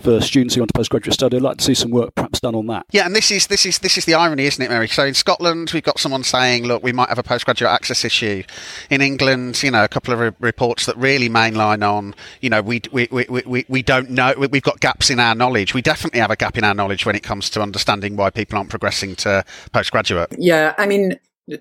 for 0.01 0.21
students 0.21 0.55
who 0.55 0.61
want 0.61 0.69
to 0.69 0.79
postgraduate 0.79 1.15
study. 1.15 1.37
I'd 1.37 1.43
like 1.43 1.59
to 1.59 1.65
see 1.65 1.75
some 1.75 1.91
work 1.91 2.15
perhaps 2.15 2.41
done 2.41 2.55
on 2.55 2.67
that. 2.67 2.87
Yeah, 2.91 3.07
and 3.07 3.15
this 3.15 3.31
is 3.31 3.47
this 3.47 3.67
is 3.67 3.79
this 3.79 3.99
is 3.99 4.05
the 4.05 4.15
irony, 4.15 4.45
isn't 4.45 4.63
it, 4.63 4.71
Mary? 4.71 4.89
So 4.89 5.05
in 5.05 5.15
Scotland, 5.15 5.71
we've 5.73 5.83
got 5.83 5.99
someone 5.99 6.25
saying, 6.25 6.65
look, 6.65 6.83
we 6.83 6.93
might 6.93 7.09
have 7.09 7.19
a 7.19 7.23
postgraduate 7.23 7.71
access 7.71 8.05
issue. 8.05 8.43
In 8.91 9.01
England, 9.01 9.63
you 9.63 9.71
know, 9.71 9.85
a 9.85 9.89
couple 9.89 10.15
of 10.15 10.21
re- 10.21 10.33
reports 10.41 10.87
that 10.87 10.97
really 10.97 11.29
mainline 11.29 11.87
on, 11.87 12.15
you 12.41 12.51
know, 12.51 12.63
we 12.63 12.83
we, 12.93 13.09
we, 13.11 13.27
we, 13.29 13.65
we 13.69 13.83
don't 13.83 14.11
know, 14.11 14.35
we've 14.37 14.63
got 14.63 14.81
gaps 14.81 15.11
in 15.11 15.21
our 15.21 15.35
knowledge. 15.35 15.75
We 15.75 15.83
definitely 15.83 16.21
have 16.21 16.31
a 16.31 16.37
gap 16.37 16.59
in 16.59 16.65
our 16.65 16.75
knowledge 16.75 17.07
when 17.07 17.17
it 17.17 17.23
comes 17.23 17.51
to 17.51 17.63
understanding 17.63 18.17
why 18.17 18.31
people 18.31 18.59
aren't 18.59 18.71
progressing 18.71 19.17
to 19.17 19.45
postgraduate. 19.73 20.35
Yeah, 20.39 20.75
I 20.79 20.87
mean, 20.87 21.19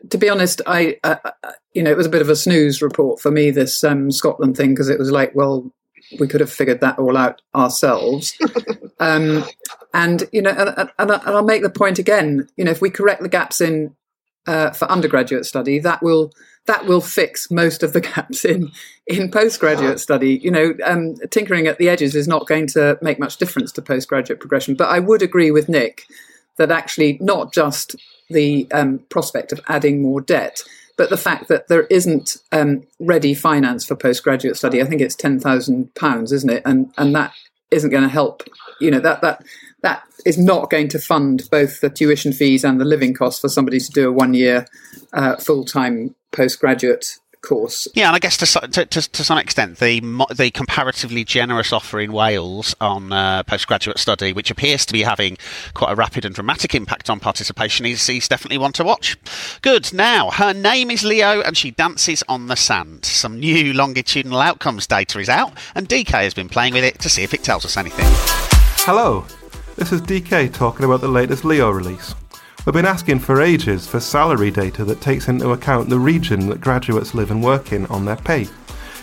to 0.10 0.18
be 0.18 0.30
honest, 0.30 0.62
I, 0.68 0.98
uh, 1.04 1.16
you 1.74 1.84
know, 1.84 1.92
it 1.92 1.98
was 1.98 2.06
a 2.06 2.10
bit 2.10 2.22
of 2.22 2.30
a 2.30 2.36
snooze 2.36 2.82
report 2.82 3.20
for 3.20 3.32
me, 3.32 3.52
this 3.52 3.84
um, 3.84 4.12
Scotland 4.12 4.56
thing, 4.56 4.70
because 4.70 4.90
it 4.90 5.00
was 5.00 5.12
like, 5.12 5.34
well, 5.36 5.72
we 6.20 6.28
could 6.28 6.42
have 6.42 6.52
figured 6.52 6.82
that 6.82 7.00
all 7.00 7.18
out 7.18 7.42
ourselves. 7.56 8.38
um, 9.00 9.44
and, 9.94 10.28
you 10.32 10.42
know, 10.42 10.52
and, 10.52 10.90
and, 10.98 11.12
I'll 11.12 11.44
make 11.44 11.62
the 11.62 11.70
point 11.70 12.00
again, 12.00 12.48
you 12.58 12.66
know, 12.66 12.72
if 12.72 12.82
we 12.82 12.90
correct 12.90 13.22
the 13.22 13.30
gaps 13.30 13.62
in 13.62 13.96
uh, 14.48 14.72
for 14.72 14.86
undergraduate 14.86 15.46
study, 15.46 15.80
that 15.80 16.02
will 16.02 16.32
that 16.68 16.86
will 16.86 17.02
fix 17.02 17.50
most 17.50 17.84
of 17.84 17.94
the 17.94 18.02
gaps 18.16 18.46
in 18.46 18.72
in 19.08 19.32
postgraduate 19.32 20.00
study. 20.00 20.40
You 20.44 20.52
know, 20.52 20.74
um, 20.84 21.16
tinkering 21.30 21.68
at 21.68 21.78
the 21.78 21.90
edges 21.90 22.16
is 22.16 22.28
not 22.28 22.48
going 22.48 22.68
to 22.68 22.98
make 23.02 23.20
much 23.20 23.38
difference 23.38 23.72
to 23.74 23.82
postgraduate 23.82 24.40
progression. 24.40 24.76
But 24.76 24.90
I 24.90 25.00
would 25.00 25.22
agree 25.22 25.52
with 25.52 25.70
Nick 25.70 26.04
that 26.58 26.72
actually 26.72 27.18
not 27.22 27.54
just 27.54 27.96
the 28.30 28.68
um, 28.72 29.00
prospect 29.10 29.52
of 29.52 29.62
adding 29.68 30.02
more 30.02 30.22
debt, 30.22 30.64
but 31.02 31.10
the 31.10 31.18
fact 31.18 31.48
that 31.48 31.68
there 31.68 31.88
isn't 31.90 32.38
um, 32.52 32.84
ready 33.00 33.34
finance 33.34 33.84
for 33.84 33.96
postgraduate 33.96 34.56
study. 34.56 34.84
I 34.84 34.86
think 34.86 35.02
it's 35.02 35.16
ten 35.16 35.40
thousand 35.40 35.96
pounds, 35.96 36.32
isn't 36.32 36.52
it? 36.52 36.62
And 36.64 36.94
and 36.96 37.16
that 37.16 37.34
isn't 37.72 37.90
going 37.90 38.04
to 38.04 38.08
help. 38.08 38.44
You 38.80 38.92
know 38.92 39.00
that 39.00 39.22
that 39.22 39.44
that 39.82 40.04
is 40.28 40.38
not 40.38 40.70
going 40.70 40.90
to 40.90 41.00
fund 41.00 41.50
both 41.50 41.82
the 41.82 41.90
tuition 41.90 42.34
fees 42.34 42.64
and 42.64 42.80
the 42.80 42.86
living 42.86 43.16
costs 43.16 43.42
for 43.42 43.50
somebody 43.50 43.80
to 43.80 43.90
do 43.90 44.10
a 44.10 44.12
one 44.12 44.36
year 44.36 44.68
uh, 45.12 45.38
full 45.38 45.66
time 45.66 46.14
postgraduate 46.32 47.18
course. 47.42 47.88
Yeah, 47.94 48.08
and 48.08 48.16
I 48.16 48.20
guess 48.20 48.38
to, 48.38 48.46
to, 48.68 48.86
to, 48.86 49.12
to, 49.12 49.24
some 49.24 49.38
extent, 49.38 49.80
the 49.80 50.00
the 50.36 50.52
comparatively 50.52 51.24
generous 51.24 51.74
offer 51.74 52.00
in 52.00 52.12
Wales 52.12 52.76
on 52.80 53.12
uh, 53.12 53.44
postgraduate 53.44 54.00
study, 54.00 54.34
which 54.34 54.52
appears 54.52 54.86
to 54.86 54.94
be 54.94 55.04
having 55.04 55.38
quite 55.74 55.92
a 55.92 55.96
rapid 55.96 56.26
and 56.26 56.34
dramatic 56.34 56.76
impact 56.76 57.10
on 57.10 57.20
participation, 57.20 57.86
is, 57.86 58.08
is 58.10 58.28
definitely 58.28 58.58
one 58.58 58.74
to 58.74 58.84
watch. 58.84 59.18
Good. 59.62 59.94
Now, 59.94 60.32
her 60.32 60.54
name 60.54 60.92
is 60.92 61.04
Leo, 61.04 61.42
and 61.42 61.58
she 61.58 61.72
dances 61.72 62.24
on 62.30 62.48
the 62.48 62.56
sand. 62.56 63.06
Some 63.06 63.40
new 63.40 63.74
longitudinal 63.74 64.40
outcomes 64.40 64.88
data 64.88 65.20
is 65.20 65.30
out, 65.30 65.54
and 65.76 65.90
DK 65.90 66.10
has 66.12 66.34
been 66.34 66.50
playing 66.50 66.74
with 66.74 66.84
it 66.84 67.00
to 67.00 67.10
see 67.10 67.24
if 67.24 67.34
it 67.34 67.44
tells 67.44 67.66
us 67.66 67.78
anything. 67.78 68.06
Hello, 68.84 69.26
this 69.76 69.92
is 69.92 70.02
DK 70.02 70.54
talking 70.54 70.86
about 70.86 71.02
the 71.02 71.08
latest 71.08 71.46
LEO 71.46 71.70
release. 71.70 72.16
We've 72.64 72.74
been 72.74 72.86
asking 72.86 73.20
for 73.22 73.42
ages 73.42 73.88
for 73.88 74.00
salary 74.00 74.52
data 74.52 74.86
that 74.86 75.02
takes 75.02 75.28
into 75.28 75.50
account 75.50 75.90
the 75.90 75.98
region 75.98 76.48
that 76.50 76.62
graduates 76.62 77.16
live 77.16 77.32
and 77.32 77.44
work 77.44 77.74
in 77.74 77.88
on 77.88 78.06
their 78.06 78.18
pay. 78.18 78.48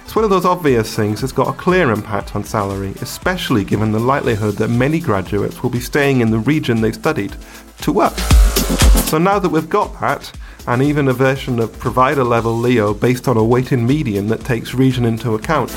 It's 0.05 0.15
one 0.15 0.25
of 0.25 0.31
those 0.31 0.45
obvious 0.45 0.95
things 0.95 1.21
that's 1.21 1.33
got 1.33 1.53
a 1.53 1.59
clear 1.59 1.91
impact 1.91 2.37
on 2.37 2.45
salary, 2.45 2.95
especially 3.01 3.65
given 3.65 3.91
the 3.91 3.99
likelihood 3.99 4.55
that 4.59 4.69
many 4.69 5.01
graduates 5.01 5.61
will 5.61 5.71
be 5.71 5.81
staying 5.81 6.21
in 6.21 6.31
the 6.31 6.39
region 6.39 6.81
they've 6.81 6.95
studied 6.95 7.35
to 7.81 7.93
work. 7.93 8.17
So 9.09 9.19
now 9.19 9.41
that 9.41 9.51
we've 9.51 9.69
got 9.69 9.99
that, 9.99 10.31
and 10.69 10.81
even 10.81 11.09
a 11.09 11.13
version 11.13 11.59
of 11.59 11.77
provider 11.81 12.23
level 12.23 12.57
LEO 12.57 12.95
based 12.95 13.27
on 13.27 13.37
a 13.37 13.43
weighted 13.43 13.81
median 13.81 14.29
that 14.29 14.45
takes 14.45 14.73
region 14.73 15.05
into 15.05 15.35
account. 15.35 15.73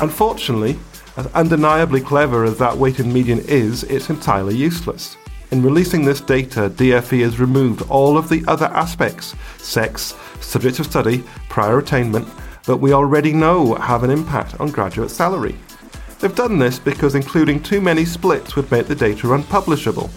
Unfortunately, 0.00 0.78
as 1.16 1.26
undeniably 1.34 2.00
clever 2.00 2.44
as 2.44 2.56
that 2.58 2.76
weighted 2.76 3.06
median 3.06 3.40
is, 3.40 3.82
it's 3.82 4.10
entirely 4.10 4.54
useless. 4.54 5.16
In 5.50 5.62
releasing 5.62 6.04
this 6.04 6.20
data, 6.20 6.70
DFE 6.70 7.22
has 7.22 7.40
removed 7.40 7.82
all 7.90 8.16
of 8.16 8.28
the 8.28 8.44
other 8.46 8.66
aspects 8.66 9.34
sex, 9.58 10.14
subject 10.40 10.78
of 10.78 10.86
study, 10.86 11.24
prior 11.48 11.78
attainment 11.78 12.28
that 12.64 12.76
we 12.76 12.92
already 12.92 13.32
know 13.32 13.74
have 13.74 14.04
an 14.04 14.10
impact 14.10 14.60
on 14.60 14.70
graduate 14.70 15.10
salary. 15.10 15.56
They've 16.20 16.34
done 16.36 16.60
this 16.60 16.78
because 16.78 17.16
including 17.16 17.60
too 17.62 17.80
many 17.80 18.04
splits 18.04 18.54
would 18.54 18.70
make 18.70 18.86
the 18.86 18.94
data 18.94 19.32
unpublishable. 19.32 20.08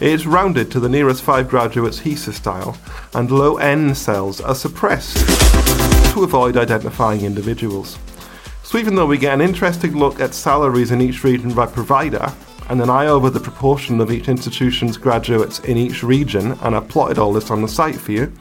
It 0.00 0.08
is 0.08 0.26
rounded 0.26 0.70
to 0.70 0.80
the 0.80 0.88
nearest 0.88 1.22
five 1.22 1.50
graduates 1.50 2.00
HESA 2.00 2.32
style, 2.32 2.74
and 3.12 3.30
low 3.30 3.58
N 3.58 3.94
cells 3.94 4.40
are 4.40 4.54
suppressed 4.54 5.18
to 6.14 6.24
avoid 6.24 6.56
identifying 6.56 7.20
individuals. 7.20 7.98
So 8.62 8.78
even 8.78 8.94
though 8.94 9.04
we 9.04 9.18
get 9.18 9.34
an 9.34 9.42
interesting 9.42 9.98
look 9.98 10.20
at 10.20 10.32
salaries 10.32 10.90
in 10.90 11.02
each 11.02 11.22
region 11.22 11.52
by 11.52 11.66
provider, 11.66 12.32
and 12.70 12.80
then 12.80 12.88
I 12.88 13.08
over 13.08 13.30
the 13.30 13.40
proportion 13.40 14.00
of 14.00 14.12
each 14.12 14.28
institution's 14.28 14.96
graduates 14.96 15.58
in 15.58 15.76
each 15.76 16.04
region, 16.04 16.52
and 16.62 16.76
I've 16.76 16.88
plotted 16.88 17.18
all 17.18 17.32
this 17.32 17.50
on 17.50 17.62
the 17.62 17.68
site 17.68 17.96
for 17.96 18.12
you, 18.12 18.32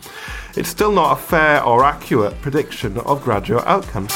it's 0.56 0.70
still 0.70 0.92
not 0.92 1.18
a 1.18 1.22
fair 1.22 1.63
or 1.63 1.84
accurate 1.84 2.39
prediction 2.39 3.00
of 3.00 3.24
graduate 3.24 3.65
outcomes. 3.65 4.15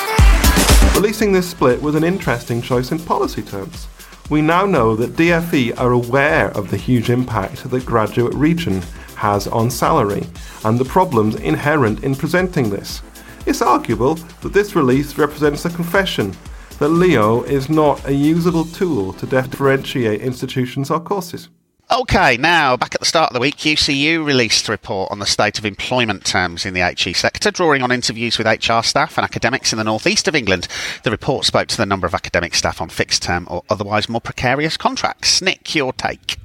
Releasing 0.93 1.31
this 1.31 1.49
split 1.49 1.81
was 1.81 1.95
an 1.95 2.03
interesting 2.03 2.61
choice 2.61 2.91
in 2.91 2.99
policy 2.99 3.41
terms. 3.41 3.87
We 4.29 4.43
now 4.43 4.67
know 4.67 4.95
that 4.95 5.15
DFE 5.15 5.79
are 5.79 5.93
aware 5.93 6.49
of 6.51 6.69
the 6.69 6.77
huge 6.77 7.09
impact 7.09 7.67
that 7.67 7.85
graduate 7.85 8.35
region 8.35 8.83
has 9.15 9.47
on 9.47 9.71
salary 9.71 10.27
and 10.63 10.77
the 10.77 10.85
problems 10.85 11.37
inherent 11.37 12.03
in 12.03 12.13
presenting 12.13 12.69
this. 12.69 13.01
It's 13.47 13.63
arguable 13.63 14.13
that 14.13 14.53
this 14.53 14.75
release 14.75 15.17
represents 15.17 15.65
a 15.65 15.71
confession 15.71 16.35
that 16.79 16.89
LEO 16.89 17.43
is 17.43 17.69
not 17.69 18.05
a 18.07 18.13
usable 18.13 18.65
tool 18.65 19.13
to 19.13 19.25
differentiate 19.25 20.21
institutions 20.21 20.89
or 20.89 20.99
courses. 20.99 21.49
Okay, 21.91 22.37
now 22.37 22.75
back 22.75 22.95
at 22.95 23.01
the 23.01 23.05
start 23.05 23.29
of 23.29 23.33
the 23.33 23.39
week, 23.39 23.57
UCU 23.57 24.25
released 24.25 24.67
a 24.67 24.71
report 24.71 25.11
on 25.11 25.19
the 25.19 25.25
state 25.25 25.59
of 25.59 25.65
employment 25.65 26.25
terms 26.25 26.65
in 26.65 26.73
the 26.73 26.81
HE 26.81 27.13
sector, 27.13 27.51
drawing 27.51 27.83
on 27.83 27.91
interviews 27.91 28.37
with 28.37 28.47
HR 28.47 28.81
staff 28.81 29.17
and 29.17 29.25
academics 29.25 29.71
in 29.73 29.77
the 29.77 29.83
northeast 29.83 30.27
of 30.27 30.33
England. 30.33 30.67
The 31.03 31.11
report 31.11 31.45
spoke 31.45 31.67
to 31.67 31.77
the 31.77 31.85
number 31.85 32.07
of 32.07 32.15
academic 32.15 32.55
staff 32.55 32.81
on 32.81 32.89
fixed 32.89 33.21
term 33.21 33.47
or 33.49 33.63
otherwise 33.69 34.09
more 34.09 34.21
precarious 34.21 34.75
contracts. 34.75 35.41
Nick, 35.41 35.75
your 35.75 35.93
take. 35.93 36.37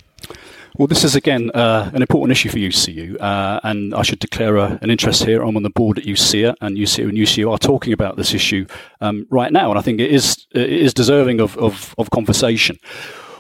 Well, 0.76 0.86
this 0.86 1.04
is 1.04 1.16
again 1.16 1.50
uh, 1.52 1.90
an 1.92 2.02
important 2.02 2.32
issue 2.32 2.50
for 2.50 2.58
UCU, 2.58 3.20
uh, 3.20 3.60
and 3.64 3.94
I 3.94 4.02
should 4.02 4.18
declare 4.18 4.56
a, 4.56 4.78
an 4.82 4.90
interest 4.90 5.24
here. 5.24 5.42
I'm 5.42 5.56
on 5.56 5.62
the 5.62 5.70
board 5.70 5.98
at 5.98 6.04
UCEA, 6.04 6.54
and 6.60 6.76
UCU 6.76 7.08
and 7.08 7.18
UCU 7.18 7.50
are 7.50 7.58
talking 7.58 7.92
about 7.92 8.16
this 8.16 8.34
issue 8.34 8.66
um, 9.00 9.26
right 9.30 9.52
now, 9.52 9.70
and 9.70 9.78
I 9.78 9.82
think 9.82 10.00
it 10.00 10.10
is 10.10 10.46
it 10.52 10.70
is 10.70 10.94
deserving 10.94 11.40
of, 11.40 11.56
of, 11.58 11.94
of 11.98 12.10
conversation. 12.10 12.78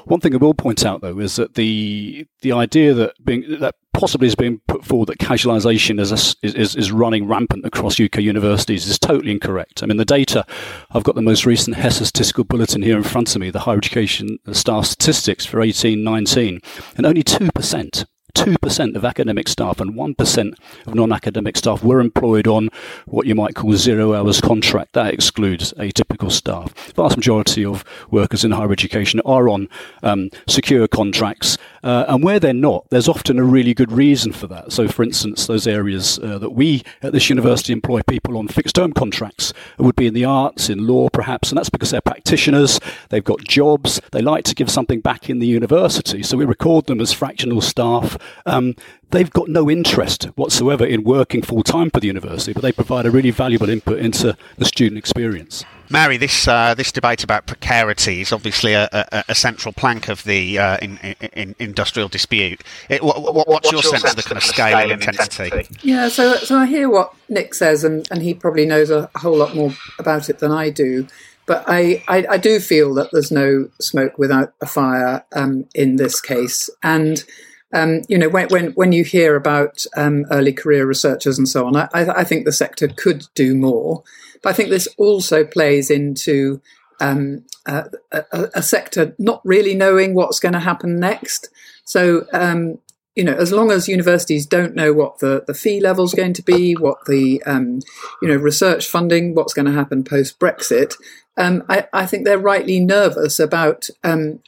One 0.04 0.20
thing 0.20 0.34
I 0.34 0.38
will 0.38 0.54
point 0.54 0.86
out, 0.86 1.02
though, 1.02 1.18
is 1.18 1.36
that 1.36 1.54
the 1.54 2.26
the 2.40 2.52
idea 2.52 2.94
that 2.94 3.14
being 3.24 3.44
that 3.60 3.74
possibly 3.98 4.28
is 4.28 4.36
being 4.36 4.60
put 4.68 4.84
forward 4.84 5.08
that 5.08 5.18
casualisation 5.18 6.00
is, 6.00 6.12
is 6.42 6.76
is 6.76 6.92
running 6.92 7.26
rampant 7.26 7.66
across 7.66 7.98
UK 7.98 8.18
universities 8.18 8.86
is 8.86 8.96
totally 8.96 9.32
incorrect. 9.32 9.82
I 9.82 9.86
mean, 9.86 9.96
the 9.96 10.04
data 10.04 10.46
I've 10.92 11.02
got 11.02 11.16
the 11.16 11.22
most 11.22 11.44
recent 11.44 11.76
HESA 11.76 12.06
statistical 12.06 12.44
bulletin 12.44 12.82
here 12.82 12.96
in 12.96 13.02
front 13.02 13.34
of 13.34 13.40
me, 13.40 13.50
the 13.50 13.60
higher 13.60 13.76
education 13.76 14.38
staff 14.52 14.86
statistics 14.86 15.44
for 15.44 15.60
eighteen 15.60 16.04
nineteen, 16.04 16.60
and 16.96 17.06
only 17.06 17.24
two 17.24 17.50
percent 17.52 18.04
2% 18.34 18.94
of 18.94 19.04
academic 19.04 19.48
staff 19.48 19.80
and 19.80 19.94
1% 19.94 20.52
of 20.86 20.94
non 20.94 21.12
academic 21.12 21.56
staff 21.56 21.82
were 21.82 22.00
employed 22.00 22.46
on 22.46 22.68
what 23.06 23.26
you 23.26 23.34
might 23.34 23.56
call 23.56 23.72
zero 23.72 24.14
hours 24.14 24.40
contract. 24.40 24.92
That 24.92 25.12
excludes 25.12 25.72
atypical 25.72 26.30
staff. 26.30 26.72
The 26.74 27.02
vast 27.02 27.16
majority 27.16 27.64
of 27.64 27.84
workers 28.10 28.44
in 28.44 28.52
higher 28.52 28.70
education 28.70 29.20
are 29.24 29.48
on 29.48 29.68
um, 30.04 30.30
secure 30.46 30.86
contracts, 30.86 31.58
uh, 31.82 32.04
and 32.08 32.22
where 32.22 32.40
they're 32.40 32.52
not, 32.52 32.86
there's 32.90 33.08
often 33.08 33.38
a 33.38 33.44
really 33.44 33.74
good 33.74 33.92
reason 33.92 34.32
for 34.32 34.46
that. 34.48 34.72
So, 34.72 34.88
for 34.88 35.02
instance, 35.02 35.46
those 35.46 35.66
areas 35.66 36.18
uh, 36.18 36.38
that 36.38 36.50
we 36.50 36.82
at 37.02 37.12
this 37.12 37.28
university 37.28 37.72
employ 37.72 38.02
people 38.02 38.36
on 38.36 38.48
fixed 38.48 38.74
term 38.74 38.92
contracts 38.92 39.52
would 39.78 39.96
be 39.96 40.06
in 40.06 40.14
the 40.14 40.24
arts, 40.24 40.68
in 40.68 40.86
law 40.86 41.08
perhaps, 41.08 41.50
and 41.50 41.58
that's 41.58 41.70
because 41.70 41.90
they're 41.90 42.00
practitioners, 42.00 42.80
they've 43.10 43.24
got 43.24 43.44
jobs, 43.44 44.00
they 44.12 44.22
like 44.22 44.44
to 44.44 44.54
give 44.54 44.70
something 44.70 45.00
back 45.00 45.30
in 45.30 45.38
the 45.38 45.46
university. 45.46 46.22
So, 46.22 46.36
we 46.36 46.44
record 46.44 46.86
them 46.86 47.00
as 47.00 47.12
fractional 47.12 47.60
staff 47.60 48.18
um, 48.46 48.74
they've 49.10 49.30
got 49.30 49.48
no 49.48 49.70
interest 49.70 50.24
whatsoever 50.36 50.84
in 50.84 51.04
working 51.04 51.42
full 51.42 51.62
time 51.62 51.90
for 51.90 52.00
the 52.00 52.06
university, 52.06 52.52
but 52.52 52.62
they 52.62 52.72
provide 52.72 53.06
a 53.06 53.10
really 53.10 53.30
valuable 53.30 53.68
input 53.68 53.98
into 53.98 54.36
the 54.56 54.64
student 54.64 54.98
experience. 54.98 55.64
Mary, 55.90 56.18
this 56.18 56.46
uh, 56.46 56.74
this 56.74 56.92
debate 56.92 57.24
about 57.24 57.46
precarity 57.46 58.20
is 58.20 58.32
obviously 58.32 58.74
a, 58.74 58.88
a, 58.92 59.24
a 59.30 59.34
central 59.34 59.72
plank 59.72 60.08
of 60.08 60.22
the 60.24 60.58
uh, 60.58 60.76
in, 60.82 60.98
in, 60.98 61.30
in 61.32 61.54
industrial 61.58 62.08
dispute. 62.08 62.62
It, 62.90 63.02
what, 63.02 63.22
what, 63.22 63.34
what's, 63.34 63.48
what's, 63.48 63.72
your, 63.72 63.82
sense, 63.82 64.02
sense 64.02 64.12
of 64.12 64.16
the 64.16 64.22
kind 64.22 64.36
of 64.36 64.44
scale 64.44 64.76
and 64.76 64.92
intensity? 64.92 65.44
intensity? 65.44 65.88
Yeah, 65.88 66.08
so 66.08 66.36
so 66.36 66.58
I 66.58 66.66
hear 66.66 66.90
what 66.90 67.14
Nick 67.30 67.54
says, 67.54 67.84
and, 67.84 68.06
and 68.10 68.22
he 68.22 68.34
probably 68.34 68.66
knows 68.66 68.90
a 68.90 69.10
whole 69.16 69.36
lot 69.36 69.54
more 69.54 69.72
about 69.98 70.28
it 70.28 70.40
than 70.40 70.52
I 70.52 70.70
do. 70.70 71.06
But 71.46 71.64
I, 71.66 72.04
I, 72.08 72.26
I 72.32 72.36
do 72.36 72.60
feel 72.60 72.92
that 72.94 73.08
there's 73.10 73.30
no 73.30 73.70
smoke 73.80 74.18
without 74.18 74.52
a 74.60 74.66
fire 74.66 75.24
um, 75.32 75.66
in 75.74 75.96
this 75.96 76.20
case, 76.20 76.68
and 76.82 77.24
um, 77.72 78.02
you 78.08 78.16
know, 78.16 78.28
when, 78.28 78.48
when, 78.48 78.72
when 78.72 78.92
you 78.92 79.04
hear 79.04 79.36
about 79.36 79.84
um, 79.96 80.24
early 80.30 80.52
career 80.52 80.86
researchers 80.86 81.38
and 81.38 81.48
so 81.48 81.66
on, 81.66 81.76
I, 81.76 81.88
I, 81.92 82.24
think 82.24 82.44
the 82.44 82.52
sector 82.52 82.88
could 82.88 83.26
do 83.34 83.54
more. 83.54 84.02
But 84.42 84.50
I 84.50 84.52
think 84.54 84.70
this 84.70 84.88
also 84.96 85.44
plays 85.44 85.90
into 85.90 86.62
um, 87.00 87.44
a, 87.66 87.84
a, 88.32 88.62
sector 88.62 89.14
not 89.18 89.42
really 89.44 89.74
knowing 89.74 90.14
what's 90.14 90.40
going 90.40 90.54
to 90.54 90.60
happen 90.60 90.98
next. 90.98 91.50
So, 91.84 92.26
um, 92.32 92.78
you 93.14 93.24
know, 93.24 93.34
as 93.34 93.52
long 93.52 93.70
as 93.70 93.88
universities 93.88 94.46
don't 94.46 94.74
know 94.74 94.92
what 94.92 95.18
the, 95.18 95.44
the 95.46 95.54
fee 95.54 95.80
level 95.80 96.04
is 96.04 96.14
going 96.14 96.32
to 96.34 96.42
be, 96.42 96.74
what 96.74 97.04
the, 97.06 97.42
um, 97.44 97.80
you 98.22 98.28
know, 98.28 98.36
research 98.36 98.86
funding, 98.86 99.34
what's 99.34 99.54
going 99.54 99.66
to 99.66 99.72
happen 99.72 100.04
post 100.04 100.38
Brexit, 100.38 100.94
um, 101.36 101.64
I, 101.68 101.86
I, 101.92 102.06
think 102.06 102.24
they're 102.24 102.38
rightly 102.38 102.80
nervous 102.80 103.38
about 103.38 103.88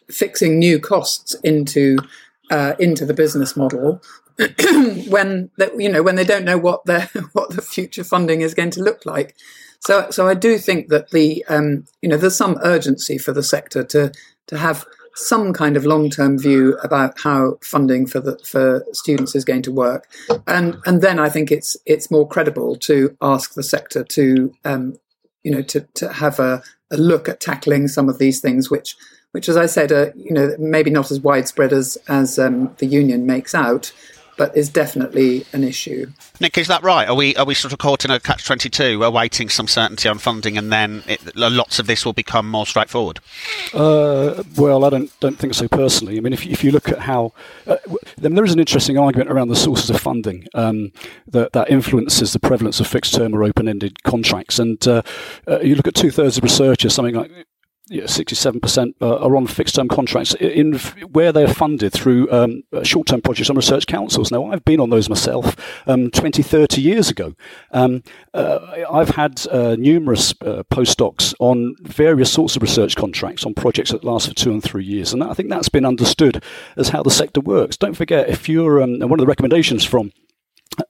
fixing 0.08 0.58
new 0.58 0.80
costs 0.80 1.34
into 1.44 1.98
uh, 2.50 2.74
into 2.78 3.06
the 3.06 3.14
business 3.14 3.56
model 3.56 4.02
when 5.08 5.50
that 5.56 5.72
you 5.78 5.88
know 5.88 6.02
when 6.02 6.16
they 6.16 6.24
don't 6.24 6.44
know 6.44 6.58
what 6.58 6.84
their 6.84 7.08
what 7.32 7.50
the 7.50 7.62
future 7.62 8.04
funding 8.04 8.40
is 8.40 8.54
going 8.54 8.70
to 8.70 8.82
look 8.82 9.06
like. 9.06 9.36
So 9.80 10.10
so 10.10 10.28
I 10.28 10.34
do 10.34 10.58
think 10.58 10.88
that 10.88 11.10
the 11.10 11.44
um, 11.48 11.84
you 12.02 12.08
know 12.08 12.16
there's 12.16 12.36
some 12.36 12.58
urgency 12.62 13.18
for 13.18 13.32
the 13.32 13.42
sector 13.42 13.84
to 13.84 14.12
to 14.48 14.58
have 14.58 14.84
some 15.14 15.52
kind 15.52 15.76
of 15.76 15.84
long 15.84 16.10
term 16.10 16.38
view 16.38 16.76
about 16.82 17.20
how 17.20 17.58
funding 17.62 18.06
for 18.06 18.20
the 18.20 18.38
for 18.44 18.84
students 18.92 19.34
is 19.34 19.44
going 19.44 19.62
to 19.62 19.72
work, 19.72 20.08
and 20.46 20.78
and 20.86 21.02
then 21.02 21.18
I 21.18 21.28
think 21.28 21.50
it's 21.50 21.76
it's 21.86 22.10
more 22.10 22.28
credible 22.28 22.76
to 22.76 23.16
ask 23.20 23.54
the 23.54 23.62
sector 23.62 24.04
to 24.04 24.54
um, 24.64 24.96
you 25.42 25.50
know 25.50 25.62
to 25.62 25.80
to 25.94 26.12
have 26.12 26.38
a, 26.38 26.62
a 26.90 26.96
look 26.96 27.28
at 27.28 27.40
tackling 27.40 27.88
some 27.88 28.08
of 28.08 28.18
these 28.18 28.40
things 28.40 28.70
which 28.70 28.96
which, 29.32 29.48
as 29.48 29.56
I 29.56 29.66
said, 29.66 29.92
are 29.92 30.12
you 30.16 30.32
know 30.32 30.54
maybe 30.58 30.90
not 30.90 31.10
as 31.10 31.20
widespread 31.20 31.72
as 31.72 31.96
as 32.08 32.38
um, 32.38 32.74
the 32.78 32.86
union 32.86 33.26
makes 33.26 33.54
out, 33.54 33.92
but 34.40 34.56
is 34.56 34.70
definitely 34.70 35.44
an 35.52 35.62
issue. 35.62 36.06
Nick, 36.40 36.56
is 36.56 36.66
that 36.68 36.82
right? 36.82 37.06
Are 37.06 37.14
we 37.14 37.36
are 37.36 37.44
we 37.44 37.52
sort 37.52 37.74
of 37.74 37.78
caught 37.78 38.06
in 38.06 38.10
a 38.10 38.18
catch 38.18 38.46
twenty 38.46 38.70
two, 38.70 39.04
awaiting 39.04 39.50
some 39.50 39.68
certainty 39.68 40.08
on 40.08 40.16
funding, 40.16 40.56
and 40.56 40.72
then 40.72 41.02
it, 41.06 41.36
lots 41.36 41.78
of 41.78 41.86
this 41.86 42.06
will 42.06 42.14
become 42.14 42.50
more 42.50 42.64
straightforward? 42.66 43.20
Uh, 43.74 44.42
well, 44.56 44.86
I 44.86 44.88
don't 44.88 45.20
don't 45.20 45.38
think 45.38 45.52
so 45.52 45.68
personally. 45.68 46.16
I 46.16 46.20
mean, 46.20 46.32
if 46.32 46.46
if 46.46 46.64
you 46.64 46.70
look 46.70 46.88
at 46.88 47.00
how 47.00 47.34
uh, 47.66 47.76
then 48.16 48.34
there 48.34 48.44
is 48.44 48.52
an 48.54 48.58
interesting 48.58 48.96
argument 48.96 49.30
around 49.30 49.48
the 49.48 49.56
sources 49.56 49.90
of 49.90 50.00
funding 50.00 50.46
um, 50.54 50.90
that 51.28 51.52
that 51.52 51.70
influences 51.70 52.32
the 52.32 52.40
prevalence 52.40 52.80
of 52.80 52.86
fixed 52.86 53.14
term 53.14 53.34
or 53.34 53.44
open 53.44 53.68
ended 53.68 54.02
contracts, 54.04 54.58
and 54.58 54.88
uh, 54.88 55.02
uh, 55.46 55.60
you 55.60 55.74
look 55.74 55.86
at 55.86 55.94
two 55.94 56.10
thirds 56.10 56.38
of 56.38 56.42
researchers, 56.42 56.94
something 56.94 57.14
like 57.14 57.30
yeah, 57.90 58.04
67% 58.04 58.94
uh, 59.02 59.16
are 59.16 59.36
on 59.36 59.48
fixed 59.48 59.74
term 59.74 59.88
contracts 59.88 60.34
in, 60.34 60.78
where 61.10 61.32
they're 61.32 61.48
funded 61.48 61.92
through 61.92 62.30
um, 62.30 62.62
uh, 62.72 62.84
short 62.84 63.08
term 63.08 63.20
projects 63.20 63.50
on 63.50 63.56
research 63.56 63.86
councils. 63.86 64.30
Now, 64.30 64.46
I've 64.46 64.64
been 64.64 64.78
on 64.78 64.90
those 64.90 65.08
myself 65.08 65.56
um, 65.88 66.08
20, 66.12 66.40
30 66.42 66.80
years 66.80 67.10
ago. 67.10 67.34
Um, 67.72 68.04
uh, 68.32 68.84
I've 68.92 69.10
had 69.10 69.44
uh, 69.50 69.74
numerous 69.76 70.30
uh, 70.40 70.62
postdocs 70.70 71.34
on 71.40 71.74
various 71.80 72.32
sorts 72.32 72.54
of 72.54 72.62
research 72.62 72.94
contracts 72.94 73.44
on 73.44 73.54
projects 73.54 73.90
that 73.90 74.04
last 74.04 74.28
for 74.28 74.34
two 74.34 74.52
and 74.52 74.62
three 74.62 74.84
years. 74.84 75.12
And 75.12 75.24
I 75.24 75.34
think 75.34 75.50
that's 75.50 75.68
been 75.68 75.84
understood 75.84 76.44
as 76.76 76.90
how 76.90 77.02
the 77.02 77.10
sector 77.10 77.40
works. 77.40 77.76
Don't 77.76 77.96
forget, 77.96 78.28
if 78.28 78.48
you're 78.48 78.80
um, 78.80 79.00
one 79.00 79.18
of 79.18 79.18
the 79.18 79.26
recommendations 79.26 79.84
from 79.84 80.12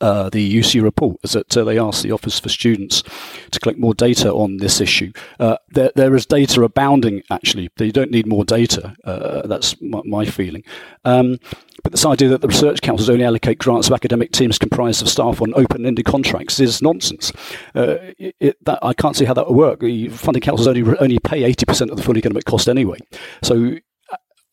uh, 0.00 0.30
the 0.30 0.58
UC 0.58 0.82
report 0.82 1.18
is 1.22 1.32
that 1.32 1.56
uh, 1.56 1.64
they 1.64 1.78
asked 1.78 2.02
the 2.02 2.12
Office 2.12 2.38
for 2.38 2.48
Students 2.48 3.02
to 3.50 3.60
collect 3.60 3.78
more 3.78 3.94
data 3.94 4.32
on 4.32 4.58
this 4.58 4.80
issue. 4.80 5.12
Uh, 5.38 5.56
there, 5.70 5.90
there 5.96 6.14
is 6.14 6.26
data 6.26 6.62
abounding, 6.62 7.22
actually. 7.30 7.70
You 7.78 7.92
don't 7.92 8.10
need 8.10 8.26
more 8.26 8.44
data. 8.44 8.94
Uh, 9.04 9.46
that's 9.46 9.80
my, 9.80 10.00
my 10.04 10.24
feeling. 10.24 10.64
Um, 11.04 11.38
but 11.82 11.92
this 11.92 12.04
idea 12.04 12.28
that 12.28 12.42
the 12.42 12.48
research 12.48 12.82
councils 12.82 13.08
only 13.08 13.24
allocate 13.24 13.58
grants 13.58 13.88
to 13.88 13.94
academic 13.94 14.32
teams 14.32 14.58
comprised 14.58 15.00
of 15.00 15.08
staff 15.08 15.40
on 15.40 15.54
open-ended 15.54 16.04
contracts 16.04 16.60
is 16.60 16.82
nonsense. 16.82 17.32
Uh, 17.74 17.96
it, 18.18 18.62
that, 18.64 18.78
I 18.82 18.92
can't 18.92 19.16
see 19.16 19.24
how 19.24 19.34
that 19.34 19.48
would 19.48 19.56
work. 19.56 19.80
The 19.80 20.08
funding 20.08 20.42
councils 20.42 20.66
only 20.68 20.82
only 20.98 21.18
pay 21.18 21.50
80% 21.50 21.90
of 21.90 21.96
the 21.96 22.02
full 22.02 22.18
economic 22.18 22.44
cost 22.44 22.68
anyway. 22.68 22.98
So 23.42 23.76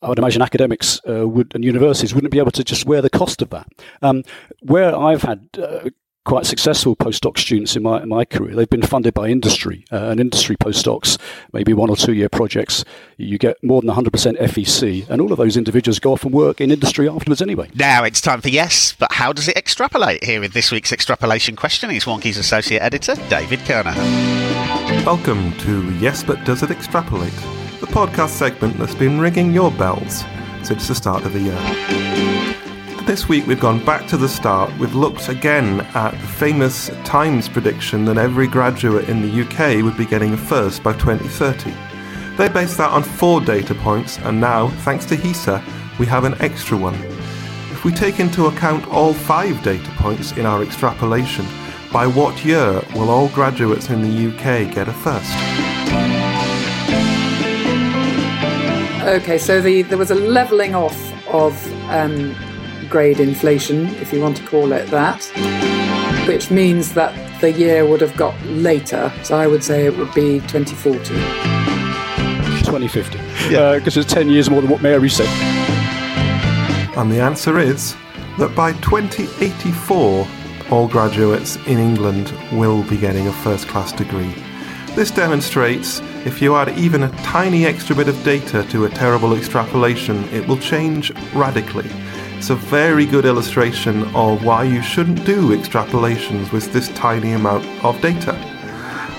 I 0.01 0.09
would 0.09 0.19
imagine 0.19 0.41
academics 0.41 1.01
uh, 1.09 1.27
would 1.27 1.53
and 1.55 1.63
universities 1.63 2.13
wouldn't 2.13 2.31
be 2.31 2.39
able 2.39 2.51
to 2.51 2.63
just 2.63 2.85
wear 2.85 3.01
the 3.01 3.09
cost 3.09 3.41
of 3.41 3.49
that. 3.49 3.67
Um, 4.01 4.23
where 4.61 4.95
I've 4.95 5.23
had 5.23 5.47
uh, 5.61 5.89
quite 6.23 6.45
successful 6.45 6.95
postdoc 6.95 7.37
students 7.37 7.75
in 7.75 7.81
my 7.81 8.03
in 8.03 8.09
my 8.09 8.23
career, 8.23 8.53
they've 8.53 8.69
been 8.69 8.83
funded 8.83 9.15
by 9.15 9.27
industry 9.29 9.85
uh, 9.91 10.09
and 10.09 10.19
industry 10.19 10.55
postdocs, 10.55 11.17
maybe 11.51 11.73
one 11.73 11.89
or 11.89 11.95
two 11.95 12.13
year 12.13 12.29
projects. 12.29 12.85
You 13.17 13.39
get 13.39 13.61
more 13.63 13.81
than 13.81 13.89
100% 13.89 14.11
FEC, 14.37 15.09
and 15.09 15.19
all 15.19 15.31
of 15.31 15.37
those 15.39 15.57
individuals 15.57 15.97
go 15.97 16.13
off 16.13 16.23
and 16.23 16.33
work 16.33 16.61
in 16.61 16.69
industry 16.69 17.09
afterwards 17.09 17.41
anyway. 17.41 17.71
Now 17.73 18.03
it's 18.03 18.21
time 18.21 18.41
for 18.41 18.49
yes, 18.49 18.93
but 18.99 19.13
how 19.13 19.33
does 19.33 19.47
it 19.47 19.57
extrapolate? 19.57 20.23
Here 20.23 20.39
with 20.39 20.53
this 20.53 20.71
week's 20.71 20.91
extrapolation 20.91 21.55
question 21.55 21.89
is 21.89 22.03
Wonkhe's 22.03 22.37
associate 22.37 22.81
editor 22.83 23.15
David 23.29 23.59
Kernohan. 23.59 23.95
Welcome 25.05 25.57
to 25.59 25.91
Yes, 25.97 26.23
but 26.23 26.43
does 26.45 26.61
it 26.61 26.69
extrapolate? 26.69 27.33
The 27.87 27.93
podcast 27.93 28.29
segment 28.29 28.77
that's 28.77 28.95
been 28.95 29.19
ringing 29.19 29.53
your 29.53 29.71
bells 29.71 30.23
since 30.63 30.87
the 30.87 30.95
start 30.95 31.23
of 31.25 31.33
the 31.33 31.39
year. 31.39 33.03
This 33.05 33.29
week 33.29 33.45
we've 33.47 33.59
gone 33.59 33.83
back 33.85 34.07
to 34.07 34.17
the 34.17 34.27
start. 34.27 34.75
We've 34.77 34.95
looked 34.95 35.29
again 35.29 35.81
at 35.93 36.11
the 36.11 36.27
famous 36.27 36.89
Times 37.03 37.47
prediction 37.47 38.05
that 38.05 38.17
every 38.17 38.47
graduate 38.47 39.09
in 39.09 39.21
the 39.21 39.41
UK 39.41 39.83
would 39.83 39.97
be 39.97 40.05
getting 40.05 40.33
a 40.33 40.37
first 40.37 40.83
by 40.83 40.93
2030. 40.93 41.73
They 42.35 42.49
based 42.49 42.77
that 42.77 42.91
on 42.91 43.03
four 43.03 43.41
data 43.41 43.73
points, 43.75 44.17
and 44.19 44.39
now, 44.39 44.69
thanks 44.83 45.05
to 45.05 45.15
HESA, 45.15 45.63
we 45.99 46.05
have 46.05 46.23
an 46.23 46.35
extra 46.41 46.77
one. 46.77 46.95
If 47.71 47.85
we 47.85 47.91
take 47.91 48.19
into 48.19 48.47
account 48.47 48.87
all 48.87 49.13
five 49.13 49.63
data 49.63 49.89
points 49.97 50.33
in 50.33 50.45
our 50.45 50.61
extrapolation, 50.63 51.45
by 51.91 52.05
what 52.07 52.43
year 52.43 52.81
will 52.93 53.09
all 53.09 53.29
graduates 53.29 53.89
in 53.89 54.01
the 54.01 54.27
UK 54.27 54.73
get 54.73 54.87
a 54.87 54.93
first? 54.93 56.26
Okay, 59.07 59.37
so 59.37 59.61
the, 59.61 59.83
there 59.83 59.97
was 59.97 60.11
a 60.11 60.15
levelling 60.15 60.75
off 60.75 60.97
of 61.29 61.55
um, 61.89 62.35
grade 62.89 63.21
inflation, 63.21 63.85
if 64.01 64.11
you 64.11 64.19
want 64.19 64.35
to 64.35 64.45
call 64.45 64.73
it 64.73 64.89
that, 64.89 65.23
which 66.27 66.51
means 66.51 66.93
that 66.93 67.15
the 67.39 67.49
year 67.49 67.85
would 67.85 68.01
have 68.01 68.17
got 68.17 68.37
later. 68.47 69.09
So 69.23 69.37
I 69.37 69.47
would 69.47 69.63
say 69.63 69.85
it 69.85 69.97
would 69.97 70.13
be 70.13 70.41
2040. 70.41 70.99
2050. 72.65 73.17
Yeah. 73.49 73.77
Because 73.77 73.95
uh, 73.95 74.01
it's 74.01 74.13
10 74.13 74.27
years 74.27 74.49
more 74.49 74.59
than 74.59 74.69
what 74.69 74.81
Mary 74.81 75.09
said. 75.09 75.29
And 76.97 77.09
the 77.09 77.21
answer 77.21 77.59
is 77.59 77.95
that 78.39 78.53
by 78.57 78.73
2084, 78.73 80.27
all 80.69 80.87
graduates 80.89 81.55
in 81.65 81.77
England 81.77 82.33
will 82.51 82.83
be 82.83 82.97
getting 82.97 83.25
a 83.29 83.31
first 83.31 83.69
class 83.69 83.93
degree. 83.93 84.33
This 84.95 85.11
demonstrates 85.11 86.01
if 86.25 86.41
you 86.41 86.55
add 86.55 86.77
even 86.77 87.03
a 87.03 87.09
tiny 87.23 87.65
extra 87.65 87.95
bit 87.95 88.07
of 88.07 88.23
data 88.23 88.63
to 88.69 88.85
a 88.85 88.89
terrible 88.89 89.33
extrapolation, 89.33 90.23
it 90.29 90.47
will 90.47 90.57
change 90.57 91.11
radically. 91.33 91.89
It's 92.37 92.49
a 92.49 92.55
very 92.55 93.05
good 93.05 93.25
illustration 93.25 94.03
of 94.15 94.43
why 94.43 94.63
you 94.63 94.81
shouldn't 94.81 95.25
do 95.25 95.57
extrapolations 95.57 96.51
with 96.51 96.71
this 96.73 96.89
tiny 96.89 97.31
amount 97.31 97.65
of 97.83 97.99
data. 98.01 98.33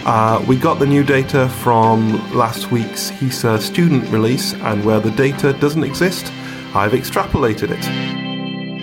Uh, 0.04 0.44
we 0.48 0.56
got 0.56 0.78
the 0.78 0.86
new 0.86 1.02
data 1.02 1.48
from 1.48 2.12
last 2.34 2.70
week's 2.70 3.10
HESA 3.10 3.60
student 3.60 4.08
release, 4.10 4.54
and 4.54 4.84
where 4.84 5.00
the 5.00 5.10
data 5.10 5.52
doesn't 5.54 5.84
exist, 5.84 6.32
I've 6.74 6.92
extrapolated 6.92 7.70
it. 7.70 8.27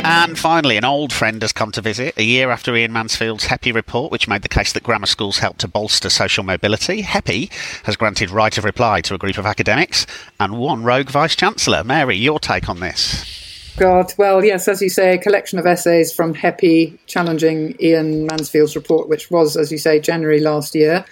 And 0.06 0.38
finally, 0.38 0.78
an 0.78 0.86
old 0.86 1.12
friend 1.12 1.41
has 1.41 1.52
come 1.52 1.72
to 1.72 1.82
visit 1.82 2.15
a 2.15 2.24
year 2.24 2.52
after 2.52 2.76
Iain 2.76 2.91
Mansfield's 2.91 3.46
HEPI 3.46 3.74
report, 3.74 4.12
which 4.12 4.28
made 4.28 4.44
the 4.44 4.50
case 4.50 4.72
that 4.74 4.84
grammar 4.84 5.08
schools 5.08 5.39
help 5.39 5.58
to 5.58 5.68
bolster 5.68 6.12
social 6.12 6.44
mobility. 6.44 7.02
HEPI 7.02 7.52
has 7.86 7.96
granted 7.96 8.30
right 8.30 8.56
of 8.56 8.63
reply 8.63 9.02
to 9.02 9.15
a 9.15 9.18
group 9.18 9.39
of 9.39 9.48
academics 9.48 10.06
and 10.39 10.60
one 10.60 10.84
rogue 10.84 11.10
vice 11.10 11.36
chancellor. 11.36 11.84
Mary, 11.84 12.15
your 12.15 12.39
take 12.39 12.70
on 12.70 12.82
this? 12.82 13.74
God, 13.78 14.13
well, 14.18 14.46
yes, 14.46 14.68
as 14.68 14.82
you 14.82 14.89
say, 14.89 15.15
a 15.15 15.18
collection 15.18 15.60
of 15.60 15.65
essays 15.65 16.13
from 16.13 16.34
HEPI 16.34 16.98
challenging 17.08 17.76
Iain 17.82 18.28
Mansfield's 18.28 18.76
report, 18.76 19.10
which 19.10 19.32
was, 19.32 19.58
as 19.58 19.72
you 19.72 19.78
say, 19.78 20.00
January 20.00 20.39
last 20.39 20.76
year. 20.76 21.04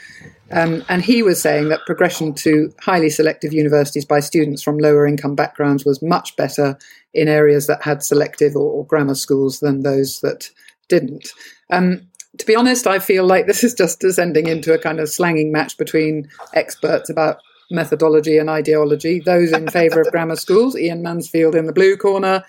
Um, 0.51 0.83
and 0.89 1.01
he 1.01 1.23
was 1.23 1.41
saying 1.41 1.69
that 1.69 1.85
progression 1.85 2.33
to 2.35 2.73
highly 2.79 3.09
selective 3.09 3.53
universities 3.53 4.05
by 4.05 4.19
students 4.19 4.61
from 4.61 4.77
lower 4.77 5.07
income 5.07 5.35
backgrounds 5.35 5.85
was 5.85 6.01
much 6.01 6.35
better 6.35 6.77
in 7.13 7.27
areas 7.27 7.67
that 7.67 7.83
had 7.83 8.03
selective 8.03 8.55
or, 8.55 8.69
or 8.71 8.85
grammar 8.85 9.15
schools 9.15 9.59
than 9.59 9.83
those 9.83 10.21
that 10.21 10.49
didn't. 10.89 11.29
Um, 11.71 12.07
to 12.37 12.45
be 12.45 12.55
honest, 12.55 12.87
I 12.87 12.99
feel 12.99 13.25
like 13.25 13.45
this 13.45 13.63
is 13.63 13.73
just 13.73 13.99
descending 13.99 14.47
into 14.47 14.73
a 14.73 14.79
kind 14.79 14.99
of 14.99 15.09
slanging 15.09 15.51
match 15.51 15.77
between 15.77 16.27
experts 16.53 17.09
about 17.09 17.37
methodology 17.71 18.37
and 18.37 18.49
ideology. 18.49 19.19
Those 19.19 19.51
in 19.51 19.67
favour 19.69 20.01
of 20.01 20.11
grammar 20.11 20.35
schools, 20.35 20.75
Iain 20.75 21.01
Mansfield 21.01 21.55
in 21.55 21.65
the 21.65 21.73
blue 21.73 21.95
corner, 21.95 22.43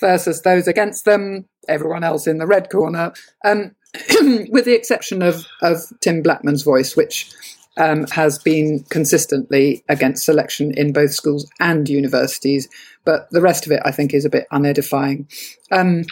versus 0.00 0.42
those 0.42 0.68
against 0.68 1.04
them, 1.04 1.46
everyone 1.68 2.04
else 2.04 2.26
in 2.26 2.38
the 2.38 2.46
red 2.46 2.70
corner. 2.70 3.12
Um, 3.44 3.74
with 4.50 4.64
the 4.64 4.74
exception 4.74 5.22
of, 5.22 5.46
of 5.62 5.78
Tim 6.00 6.22
Blackman's 6.22 6.62
voice, 6.62 6.96
which 6.96 7.30
um, 7.78 8.06
has 8.08 8.38
been 8.38 8.84
consistently 8.90 9.84
against 9.88 10.24
selection 10.24 10.76
in 10.76 10.92
both 10.92 11.14
schools 11.14 11.48
and 11.60 11.88
universities, 11.88 12.68
but 13.04 13.30
the 13.30 13.40
rest 13.40 13.66
of 13.66 13.72
it, 13.72 13.80
I 13.84 13.92
think, 13.92 14.12
is 14.12 14.24
a 14.24 14.30
bit 14.30 14.46
unedifying. 14.52 15.26
Um, 15.70 16.04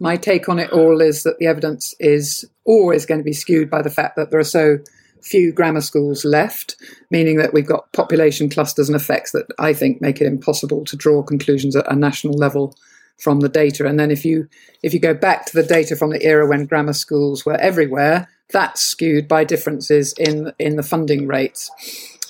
my 0.00 0.16
take 0.16 0.48
on 0.48 0.58
it 0.58 0.72
all 0.72 1.00
is 1.00 1.22
that 1.22 1.38
the 1.38 1.46
evidence 1.46 1.94
is 2.00 2.44
always 2.64 3.06
going 3.06 3.20
to 3.20 3.24
be 3.24 3.32
skewed 3.32 3.70
by 3.70 3.82
the 3.82 3.90
fact 3.90 4.16
that 4.16 4.30
there 4.30 4.40
are 4.40 4.44
so 4.44 4.78
few 5.20 5.52
grammar 5.52 5.80
schools 5.80 6.24
left, 6.24 6.76
meaning 7.10 7.36
that 7.36 7.52
we've 7.52 7.66
got 7.66 7.92
population 7.92 8.48
clusters 8.48 8.88
and 8.88 8.96
effects 8.96 9.30
that 9.32 9.46
I 9.58 9.72
think 9.72 10.00
make 10.00 10.20
it 10.20 10.26
impossible 10.26 10.84
to 10.86 10.96
draw 10.96 11.22
conclusions 11.22 11.76
at 11.76 11.90
a 11.90 11.94
national 11.94 12.34
level 12.34 12.74
from 13.22 13.40
the 13.40 13.48
data. 13.48 13.86
And 13.86 13.98
then 13.98 14.10
if 14.10 14.24
you 14.24 14.48
if 14.82 14.92
you 14.92 14.98
go 14.98 15.14
back 15.14 15.46
to 15.46 15.54
the 15.54 15.62
data 15.62 15.94
from 15.94 16.10
the 16.10 16.22
era 16.22 16.46
when 16.46 16.66
grammar 16.66 16.92
schools 16.92 17.46
were 17.46 17.56
everywhere, 17.56 18.28
that's 18.50 18.82
skewed 18.82 19.28
by 19.28 19.44
differences 19.44 20.12
in 20.18 20.52
in 20.58 20.76
the 20.76 20.82
funding 20.82 21.26
rates. 21.26 21.70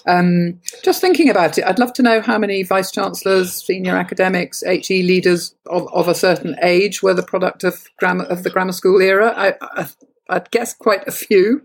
Um, 0.05 0.61
just 0.83 1.01
thinking 1.01 1.31
about 1.31 1.59
it, 1.59 1.65
I'd 1.65 1.79
love 1.79 1.93
to 1.95 2.03
know 2.03 2.21
how 2.21 2.37
many 2.37 2.65
vice 2.65 2.91
chancellors, 2.91 3.65
senior 3.65 3.97
academics, 3.97 4.63
HE 4.67 5.03
leaders 5.05 5.55
of, 5.67 5.87
of 5.93 6.09
a 6.09 6.15
certain 6.15 6.57
age 6.61 7.05
were 7.05 7.15
the 7.15 7.23
product 7.23 7.63
of 7.63 7.85
grammar 7.99 8.25
of 8.25 8.43
the 8.43 8.51
grammar 8.51 8.73
school 8.73 9.01
era. 9.01 9.33
I, 9.37 9.55
I, 9.61 9.89
would 10.35 10.51
guess 10.51 10.75
quite 10.75 11.07
a 11.07 11.13
few. 11.13 11.63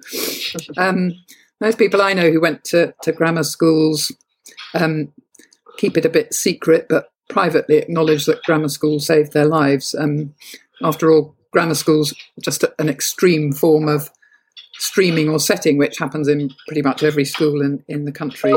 Um, 0.78 1.14
most 1.60 1.80
people 1.80 2.02
I 2.02 2.14
know 2.14 2.30
who 2.30 2.40
went 2.40 2.64
to, 2.66 2.94
to 3.02 3.12
grammar 3.12 3.44
schools 3.44 4.12
um, 4.76 5.12
keep 5.78 5.98
it 5.98 6.06
a 6.06 6.10
bit 6.10 6.34
secret, 6.34 6.86
but 6.88 7.10
privately 7.28 7.78
acknowledge 7.78 8.26
that 8.26 8.44
grammar 8.44 8.70
school 8.70 9.00
saved 9.00 9.34
their 9.34 9.46
lives. 9.46 9.96
Um, 9.96 10.34
after 10.82 11.12
all, 11.12 11.36
grammar 11.52 11.76
school's 11.76 12.14
just 12.42 12.64
an 12.80 12.90
extreme 12.90 13.52
form 13.52 13.88
of 13.88 14.10
streaming 14.74 15.30
or 15.30 15.40
setting, 15.40 15.78
which 15.78 15.98
happens 15.98 16.28
in 16.28 16.52
pretty 16.68 16.82
much 16.82 17.04
every 17.04 17.26
school 17.26 17.62
in, 17.62 17.84
in 17.88 18.06
the 18.06 18.12
country. 18.12 18.54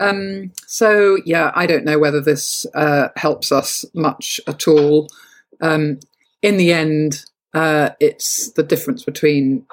Um, 0.00 0.52
so 0.66 1.18
yeah, 1.24 1.52
I 1.54 1.66
don't 1.66 1.84
know 1.84 1.98
whether 1.98 2.20
this 2.20 2.66
uh, 2.74 3.08
helps 3.16 3.52
us 3.52 3.84
much 3.94 4.40
at 4.46 4.66
all. 4.66 5.08
Um, 5.60 6.00
in 6.42 6.56
the 6.56 6.72
end, 6.72 7.24
uh, 7.52 7.90
it's 8.00 8.50
the 8.52 8.62
difference 8.62 9.04
between 9.04 9.64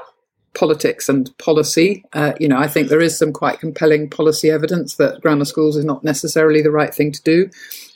politics 0.53 1.07
and 1.07 1.35
policy. 1.37 2.03
Uh, 2.13 2.33
you 2.39 2.47
know, 2.47 2.57
I 2.57 2.67
think 2.67 2.89
there 2.89 3.01
is 3.01 3.17
some 3.17 3.31
quite 3.31 3.59
compelling 3.59 4.09
policy 4.09 4.49
evidence 4.49 4.95
that 4.95 5.21
grammar 5.21 5.45
schools 5.45 5.77
is 5.77 5.85
not 5.85 6.03
necessarily 6.03 6.61
the 6.61 6.71
right 6.71 6.93
thing 6.93 7.11
to 7.11 7.21
do. 7.23 7.49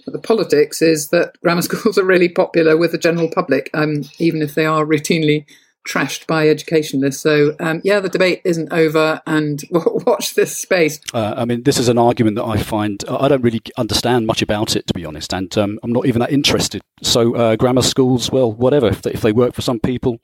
But 0.05 0.13
the 0.13 0.19
politics 0.19 0.81
is 0.81 1.09
that 1.09 1.39
grammar 1.41 1.61
schools 1.63 1.97
are 1.97 2.05
really 2.05 2.29
popular 2.29 2.77
with 2.77 2.91
the 2.91 2.97
general 2.97 3.29
public, 3.29 3.69
um, 3.73 4.03
even 4.19 4.41
if 4.41 4.55
they 4.55 4.65
are 4.65 4.85
routinely 4.85 5.45
trashed 5.87 6.27
by 6.27 6.49
educationalists. 6.49 7.21
So, 7.21 7.55
um, 7.59 7.81
yeah, 7.83 7.99
the 7.99 8.09
debate 8.09 8.41
isn't 8.43 8.71
over, 8.73 9.21
and 9.25 9.63
watch 9.71 10.35
this 10.35 10.57
space. 10.57 10.99
Uh, 11.13 11.35
I 11.37 11.45
mean, 11.45 11.63
this 11.63 11.77
is 11.77 11.87
an 11.87 11.97
argument 11.97 12.35
that 12.35 12.45
I 12.45 12.57
find 12.57 13.03
I 13.09 13.27
don't 13.27 13.41
really 13.41 13.61
understand 13.77 14.27
much 14.27 14.41
about 14.41 14.75
it, 14.75 14.87
to 14.87 14.93
be 14.93 15.05
honest, 15.05 15.33
and 15.33 15.55
um, 15.57 15.79
I'm 15.83 15.93
not 15.93 16.05
even 16.05 16.19
that 16.19 16.31
interested. 16.31 16.81
So, 17.01 17.35
uh, 17.35 17.55
grammar 17.55 17.83
schools, 17.83 18.31
well, 18.31 18.51
whatever. 18.51 18.87
If 18.87 19.03
they, 19.03 19.11
if 19.11 19.21
they 19.21 19.31
work 19.31 19.53
for 19.53 19.61
some 19.61 19.79
people, 19.79 20.19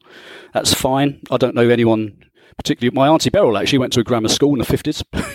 that's 0.54 0.74
fine. 0.74 1.22
I 1.30 1.38
don't 1.38 1.56
know 1.56 1.70
anyone 1.70 2.18
particularly 2.58 2.94
my 2.94 3.08
auntie 3.08 3.30
Beryl 3.30 3.58
actually 3.58 3.80
went 3.80 3.94
to 3.94 4.00
a 4.00 4.04
grammar 4.04 4.30
school 4.30 4.54
in 4.54 4.60
the 4.60 4.66
50s. 4.66 5.04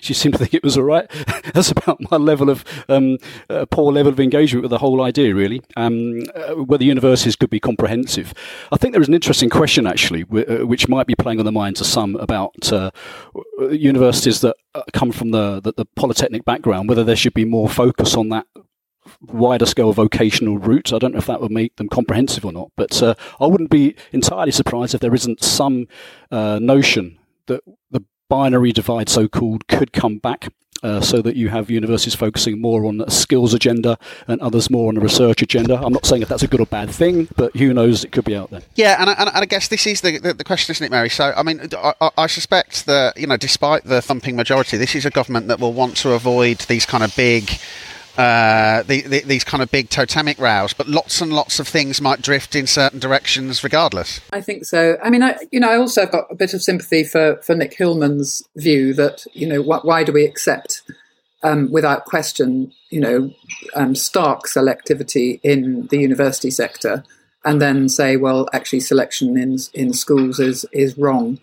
she 0.00 0.14
seemed 0.14 0.34
to 0.34 0.38
think 0.38 0.54
it 0.54 0.62
was 0.62 0.76
all 0.76 0.84
right. 0.84 1.08
That's 1.54 1.70
about 1.70 2.10
my 2.10 2.16
level 2.16 2.50
of 2.50 2.64
um, 2.88 3.18
uh, 3.48 3.66
poor 3.70 3.92
level 3.92 4.12
of 4.12 4.20
engagement 4.20 4.62
with 4.62 4.70
the 4.70 4.78
whole 4.78 5.02
idea, 5.02 5.34
really. 5.34 5.62
Um, 5.76 6.22
uh, 6.34 6.54
whether 6.54 6.84
universities 6.84 7.36
could 7.36 7.50
be 7.50 7.60
comprehensive. 7.60 8.32
I 8.72 8.76
think 8.76 8.92
there 8.92 9.02
is 9.02 9.08
an 9.08 9.14
interesting 9.14 9.50
question 9.50 9.86
actually, 9.86 10.24
w- 10.24 10.46
uh, 10.46 10.66
which 10.66 10.88
might 10.88 11.06
be 11.06 11.14
playing 11.14 11.38
on 11.38 11.44
the 11.44 11.52
minds 11.52 11.80
of 11.80 11.86
some 11.86 12.16
about 12.16 12.72
uh, 12.72 12.90
universities 13.70 14.40
that 14.40 14.56
uh, 14.74 14.82
come 14.92 15.12
from 15.12 15.30
the, 15.30 15.60
the, 15.60 15.72
the 15.72 15.84
polytechnic 15.96 16.44
background, 16.44 16.88
whether 16.88 17.04
there 17.04 17.16
should 17.16 17.34
be 17.34 17.44
more 17.44 17.68
focus 17.68 18.14
on 18.14 18.28
that 18.30 18.46
wider 19.20 19.66
scale 19.66 19.92
vocational 19.92 20.58
route. 20.58 20.92
I 20.92 20.98
don't 20.98 21.12
know 21.12 21.18
if 21.18 21.26
that 21.26 21.40
would 21.40 21.52
make 21.52 21.76
them 21.76 21.88
comprehensive 21.88 22.44
or 22.44 22.52
not, 22.52 22.70
but 22.76 23.02
uh, 23.02 23.14
I 23.40 23.46
wouldn't 23.46 23.70
be 23.70 23.94
entirely 24.12 24.52
surprised 24.52 24.94
if 24.94 25.00
there 25.00 25.14
isn't 25.14 25.42
some 25.42 25.86
uh, 26.30 26.58
notion 26.60 27.18
that 27.46 27.62
the 27.90 28.04
binary 28.28 28.72
divide, 28.72 29.08
so 29.08 29.28
called, 29.28 29.66
could 29.68 29.92
come 29.92 30.18
back. 30.18 30.48
Uh, 30.82 31.00
so 31.00 31.22
that 31.22 31.36
you 31.36 31.48
have 31.48 31.70
universities 31.70 32.14
focusing 32.14 32.60
more 32.60 32.84
on 32.84 33.00
a 33.00 33.10
skills 33.10 33.54
agenda 33.54 33.98
and 34.28 34.38
others 34.42 34.68
more 34.68 34.88
on 34.90 34.96
a 34.98 35.00
research 35.00 35.40
agenda. 35.40 35.74
I'm 35.82 35.92
not 35.92 36.04
saying 36.04 36.20
if 36.20 36.28
that's 36.28 36.42
a 36.42 36.46
good 36.46 36.60
or 36.60 36.66
bad 36.66 36.90
thing, 36.90 37.28
but 37.34 37.56
who 37.56 37.72
knows? 37.72 38.04
It 38.04 38.12
could 38.12 38.26
be 38.26 38.36
out 38.36 38.50
there. 38.50 38.60
Yeah, 38.74 39.00
and 39.00 39.08
I, 39.08 39.14
and 39.14 39.30
I 39.30 39.46
guess 39.46 39.68
this 39.68 39.86
is 39.86 40.02
the, 40.02 40.18
the, 40.18 40.34
the, 40.34 40.44
question, 40.44 40.72
isn't 40.72 40.84
it, 40.84 40.90
Mary? 40.90 41.08
So, 41.08 41.32
I 41.34 41.42
mean, 41.42 41.70
I, 41.72 42.10
I, 42.18 42.26
suspect 42.26 42.84
that 42.84 43.16
you 43.16 43.26
know, 43.26 43.38
despite 43.38 43.84
the 43.84 44.02
thumping 44.02 44.36
majority, 44.36 44.76
this 44.76 44.94
is 44.94 45.06
a 45.06 45.10
government 45.10 45.48
that 45.48 45.60
will 45.60 45.72
want 45.72 45.96
to 45.98 46.12
avoid 46.12 46.58
these 46.58 46.84
kind 46.84 47.02
of 47.02 47.16
big 47.16 47.50
uh, 48.16 48.82
the, 48.84 49.02
the, 49.02 49.20
these 49.20 49.44
kind 49.44 49.62
of 49.62 49.70
big 49.70 49.90
totemic 49.90 50.38
rows, 50.38 50.72
but 50.72 50.88
lots 50.88 51.20
and 51.20 51.32
lots 51.32 51.60
of 51.60 51.68
things 51.68 52.00
might 52.00 52.22
drift 52.22 52.54
in 52.54 52.66
certain 52.66 52.98
directions 52.98 53.62
regardless. 53.62 54.20
I 54.32 54.40
think 54.40 54.64
so. 54.64 54.96
I 55.02 55.10
mean, 55.10 55.22
I, 55.22 55.36
you 55.52 55.60
know, 55.60 55.70
I 55.70 55.76
also 55.76 56.02
have 56.02 56.12
got 56.12 56.26
a 56.30 56.34
bit 56.34 56.54
of 56.54 56.62
sympathy 56.62 57.04
for, 57.04 57.36
for 57.42 57.54
Nick 57.54 57.74
Hillman's 57.74 58.42
view 58.56 58.94
that, 58.94 59.26
you 59.32 59.46
know, 59.46 59.62
wh- 59.62 59.84
why 59.84 60.04
do 60.04 60.12
we 60.12 60.24
accept 60.24 60.82
um, 61.42 61.70
without 61.70 62.06
question, 62.06 62.72
you 62.90 63.00
know, 63.00 63.30
um, 63.74 63.94
stark 63.94 64.46
selectivity 64.46 65.38
in 65.42 65.86
the 65.88 65.98
university 65.98 66.50
sector 66.50 67.04
and 67.44 67.60
then 67.60 67.88
say, 67.88 68.16
well, 68.16 68.48
actually 68.52 68.80
selection 68.80 69.36
in, 69.36 69.58
in 69.74 69.92
schools 69.92 70.40
is, 70.40 70.64
is 70.72 70.98
wrong. 70.98 71.38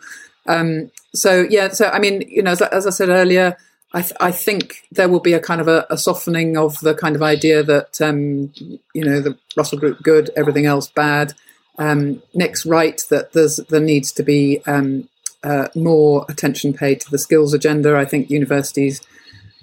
Um, 0.48 0.92
so, 1.16 1.46
yeah, 1.50 1.70
so, 1.70 1.88
I 1.88 2.00
mean, 2.00 2.24
you 2.28 2.42
know, 2.42 2.52
as, 2.52 2.62
as 2.62 2.88
I 2.88 2.90
said 2.90 3.10
earlier, 3.10 3.56
I, 3.94 4.02
th- 4.02 4.18
I, 4.20 4.32
think 4.32 4.88
there 4.92 5.08
will 5.08 5.20
be 5.20 5.34
a 5.34 5.40
kind 5.40 5.62
of 5.62 5.68
a, 5.68 5.86
a 5.90 5.98
softening 5.98 6.58
of 6.58 6.80
the 6.80 6.96
kind 6.96 7.16
of 7.16 7.22
idea 7.22 7.62
that 7.62 8.02
um, 8.02 8.52
you 8.94 9.06
know 9.06 9.20
the 9.20 9.38
Russell 9.56 9.78
Group 9.78 10.02
good, 10.02 10.32
everything 10.36 10.66
else 10.66 10.88
bad. 10.88 11.34
Um, 11.78 12.22
Nick's 12.34 12.66
right 12.66 13.02
that 13.10 13.34
there's 13.34 13.58
there 13.70 13.80
needs 13.80 14.12
to 14.14 14.24
be 14.24 14.62
um, 14.66 15.10
uh, 15.44 15.68
more 15.76 16.26
attention 16.28 16.74
paid 16.74 17.02
to 17.02 17.12
the 17.12 17.18
skills 17.18 17.54
agenda. 17.54 17.96
I 17.96 18.06
think 18.06 18.30
universities 18.30 19.02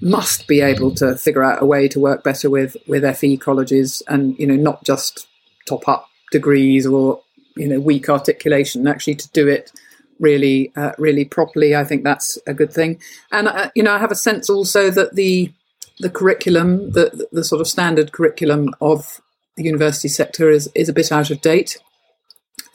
must 0.01 0.47
be 0.47 0.61
able 0.61 0.95
to 0.95 1.16
figure 1.16 1.43
out 1.43 1.62
a 1.62 1.66
way 1.66 1.88
to 1.88 2.01
work 2.01 2.23
better 2.23 2.49
with 2.49 2.77
with 2.87 3.16
FE 3.16 3.37
colleges 3.37 4.03
and 4.09 4.38
you 4.38 4.47
know 4.47 4.57
not 4.57 4.85
just 4.85 5.27
top 5.66 5.88
up 5.88 6.09
degrees 6.31 6.87
or 6.87 7.21
you 7.57 7.66
know 7.66 7.81
weak 7.81 8.09
articulation. 8.09 8.87
Actually, 8.87 9.16
to 9.16 9.29
do 9.31 9.49
it 9.49 9.73
really, 10.20 10.70
uh, 10.76 10.92
really 10.98 11.24
properly. 11.24 11.74
I 11.74 11.85
think 11.85 12.04
that's 12.04 12.38
a 12.46 12.54
good 12.54 12.72
thing. 12.72 13.00
And 13.33 13.48
uh, 13.48 13.70
you 13.74 13.83
know, 13.83 13.92
I 13.92 13.98
have 13.98 14.12
a 14.12 14.16
sense 14.16 14.48
also 14.48 14.90
that 14.90 15.16
the 15.16 15.52
the 15.98 16.11
curriculum, 16.11 16.92
the 16.92 17.28
the 17.33 17.44
sort 17.44 17.61
of 17.61 17.66
standard 17.66 18.12
curriculum 18.12 18.74
of 18.80 19.20
the 19.56 19.64
university 19.64 20.09
sector 20.09 20.50
is 20.50 20.70
is 20.74 20.88
a 20.88 20.92
bit 20.92 21.11
out 21.11 21.30
of 21.30 21.40
date, 21.40 21.78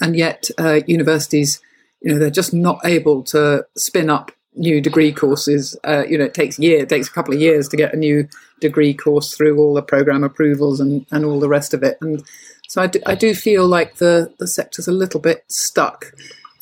and 0.01 0.15
yet 0.15 0.49
uh, 0.57 0.81
universities, 0.87 1.61
you 2.01 2.11
know, 2.11 2.19
they're 2.19 2.29
just 2.29 2.53
not 2.53 2.79
able 2.83 3.23
to 3.23 3.65
spin 3.77 4.09
up 4.09 4.31
new 4.55 4.81
degree 4.81 5.11
courses. 5.11 5.77
Uh, 5.83 6.03
you 6.07 6.17
know, 6.17 6.25
it 6.25 6.33
takes 6.33 6.59
year, 6.59 6.79
it 6.79 6.89
takes 6.89 7.07
a 7.07 7.11
couple 7.11 7.33
of 7.33 7.41
years 7.41 7.67
to 7.69 7.77
get 7.77 7.93
a 7.93 7.97
new 7.97 8.27
degree 8.61 8.93
course 8.93 9.35
through 9.35 9.57
all 9.59 9.73
the 9.73 9.81
program 9.81 10.23
approvals 10.23 10.79
and 10.79 11.05
and 11.11 11.25
all 11.25 11.39
the 11.39 11.49
rest 11.49 11.73
of 11.73 11.83
it. 11.83 11.97
And 12.01 12.23
so 12.67 12.81
I 12.81 12.87
do, 12.87 12.99
I 13.05 13.15
do 13.15 13.33
feel 13.35 13.67
like 13.67 13.95
the 13.95 14.33
the 14.39 14.47
sector's 14.47 14.87
a 14.87 14.91
little 14.91 15.19
bit 15.19 15.43
stuck. 15.47 16.13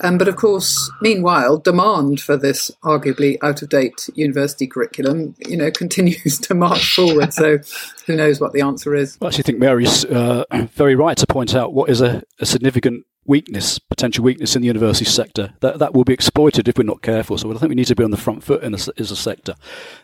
Um, 0.03 0.17
but 0.17 0.27
of 0.27 0.35
course, 0.35 0.91
meanwhile, 1.01 1.57
demand 1.57 2.19
for 2.19 2.35
this 2.35 2.69
arguably 2.83 3.37
out 3.41 3.61
of 3.61 3.69
date 3.69 4.09
university 4.15 4.67
curriculum, 4.67 5.35
you 5.39 5.57
know, 5.57 5.71
continues 5.83 6.37
to 6.39 6.53
march 6.53 6.93
forward. 6.93 7.33
So, 7.33 7.59
who 8.05 8.15
knows 8.15 8.39
what 8.41 8.51
the 8.53 8.61
answer 8.61 8.93
is? 8.93 9.17
I 9.21 9.27
actually 9.27 9.43
think 9.43 9.59
Mary's 9.59 10.03
uh, 10.05 10.43
very 10.73 10.95
right 10.95 11.17
to 11.17 11.25
point 11.25 11.55
out 11.55 11.73
what 11.73 11.89
is 11.89 12.01
a, 12.01 12.21
a 12.39 12.45
significant 12.45 13.05
weakness, 13.25 13.79
potential 13.79 14.23
weakness 14.23 14.55
in 14.55 14.61
the 14.61 14.67
university 14.67 15.05
sector. 15.05 15.53
That 15.61 15.79
that 15.79 15.93
will 15.93 16.03
be 16.03 16.13
exploited 16.13 16.67
if 16.67 16.77
we're 16.77 16.83
not 16.83 17.01
careful. 17.01 17.37
So 17.37 17.49
I 17.49 17.57
think 17.57 17.69
we 17.69 17.75
need 17.75 17.87
to 17.87 17.95
be 17.95 18.03
on 18.03 18.11
the 18.11 18.17
front 18.17 18.43
foot 18.43 18.61
in 18.63 18.73
a, 18.73 18.79
as 18.97 19.11
a 19.11 19.15
sector 19.15 19.55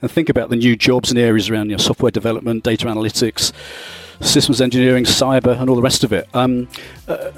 and 0.01 0.09
think 0.09 0.29
about 0.29 0.49
the 0.49 0.55
new 0.55 0.77
jobs 0.77 1.09
and 1.09 1.19
areas 1.19 1.49
around 1.49 1.69
you 1.69 1.75
know, 1.75 1.83
software 1.83 2.12
development, 2.12 2.63
data 2.63 2.85
analytics, 2.88 3.51
systems 4.21 4.62
engineering, 4.62 5.03
cyber, 5.03 5.59
and 5.59 5.69
all 5.69 5.75
the 5.75 5.81
rest 5.81 6.05
of 6.05 6.13
it. 6.13 6.27
Um, 6.33 6.69
uh, 7.07 7.31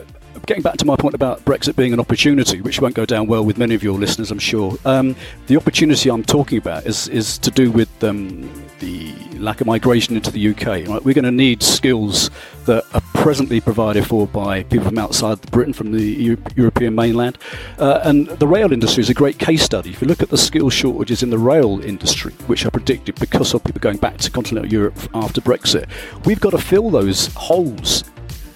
getting 0.46 0.64
back 0.64 0.78
to 0.78 0.86
my 0.86 0.96
point 0.96 1.16
about 1.16 1.44
Brexit 1.46 1.76
being 1.76 1.94
an 1.94 2.00
opportunity, 2.00 2.62
which 2.62 2.82
won't 2.82 2.96
go 2.96 3.06
down 3.06 3.28
well 3.28 3.44
with 3.46 3.58
many 3.58 3.76
of 3.76 3.84
your 3.84 3.98
listeners, 3.98 4.32
I'm 4.32 4.40
sure. 4.40 4.78
Um, 4.86 5.16
the 5.48 5.58
opportunity 5.58 6.10
I'm 6.10 6.24
talking 6.24 6.58
about 6.58 6.86
is 6.86 7.08
is 7.08 7.38
to 7.40 7.52
do 7.52 7.72
with 7.72 8.04
um, 8.04 8.50
the 8.80 9.14
lack 9.38 9.62
of 9.62 9.68
migration 9.68 10.16
into 10.16 10.32
the 10.32 10.50
UK. 10.50 10.88
Right? 10.88 11.04
We're 11.04 11.14
going 11.14 11.26
to 11.26 11.32
need 11.32 11.64
skills 11.64 12.30
that 12.66 12.84
are 12.94 13.02
presently 13.14 13.60
provided 13.60 14.06
for 14.06 14.28
by 14.28 14.64
people 14.64 14.88
from 14.88 14.98
outside 14.98 15.42
Britain, 15.52 15.74
from 15.74 15.92
the 15.92 16.04
Euro- 16.04 16.42
European 16.56 16.96
mainland. 16.96 17.38
Uh, 17.78 18.02
and 18.04 18.28
the 18.28 18.48
rail 18.48 18.72
industry 18.72 19.02
is 19.02 19.10
a 19.10 19.14
great 19.14 19.40
case 19.40 19.64
study. 19.64 19.90
If 19.90 20.02
you 20.02 20.08
look 20.08 20.22
at 20.22 20.30
the 20.30 20.38
skill 20.38 20.70
shortages 20.70 21.24
in 21.24 21.30
the 21.30 21.38
rail 21.38 21.82
industry, 21.84 22.34
which 22.48 22.66
are 22.66 22.72
predicted 22.72 23.20
because 23.20 23.54
of 23.54 23.64
people 23.64 23.80
going 23.80 23.98
back 23.98 24.18
to 24.18 24.32
continental 24.32 24.72
Europe 24.72 24.98
after 25.14 25.42
Brexit, 25.42 25.88
we've 26.26 26.40
got 26.40 26.52
to 26.52 26.58
fill 26.58 26.90
those 26.90 27.28
holes. 27.36 28.04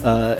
Uh, 0.03 0.39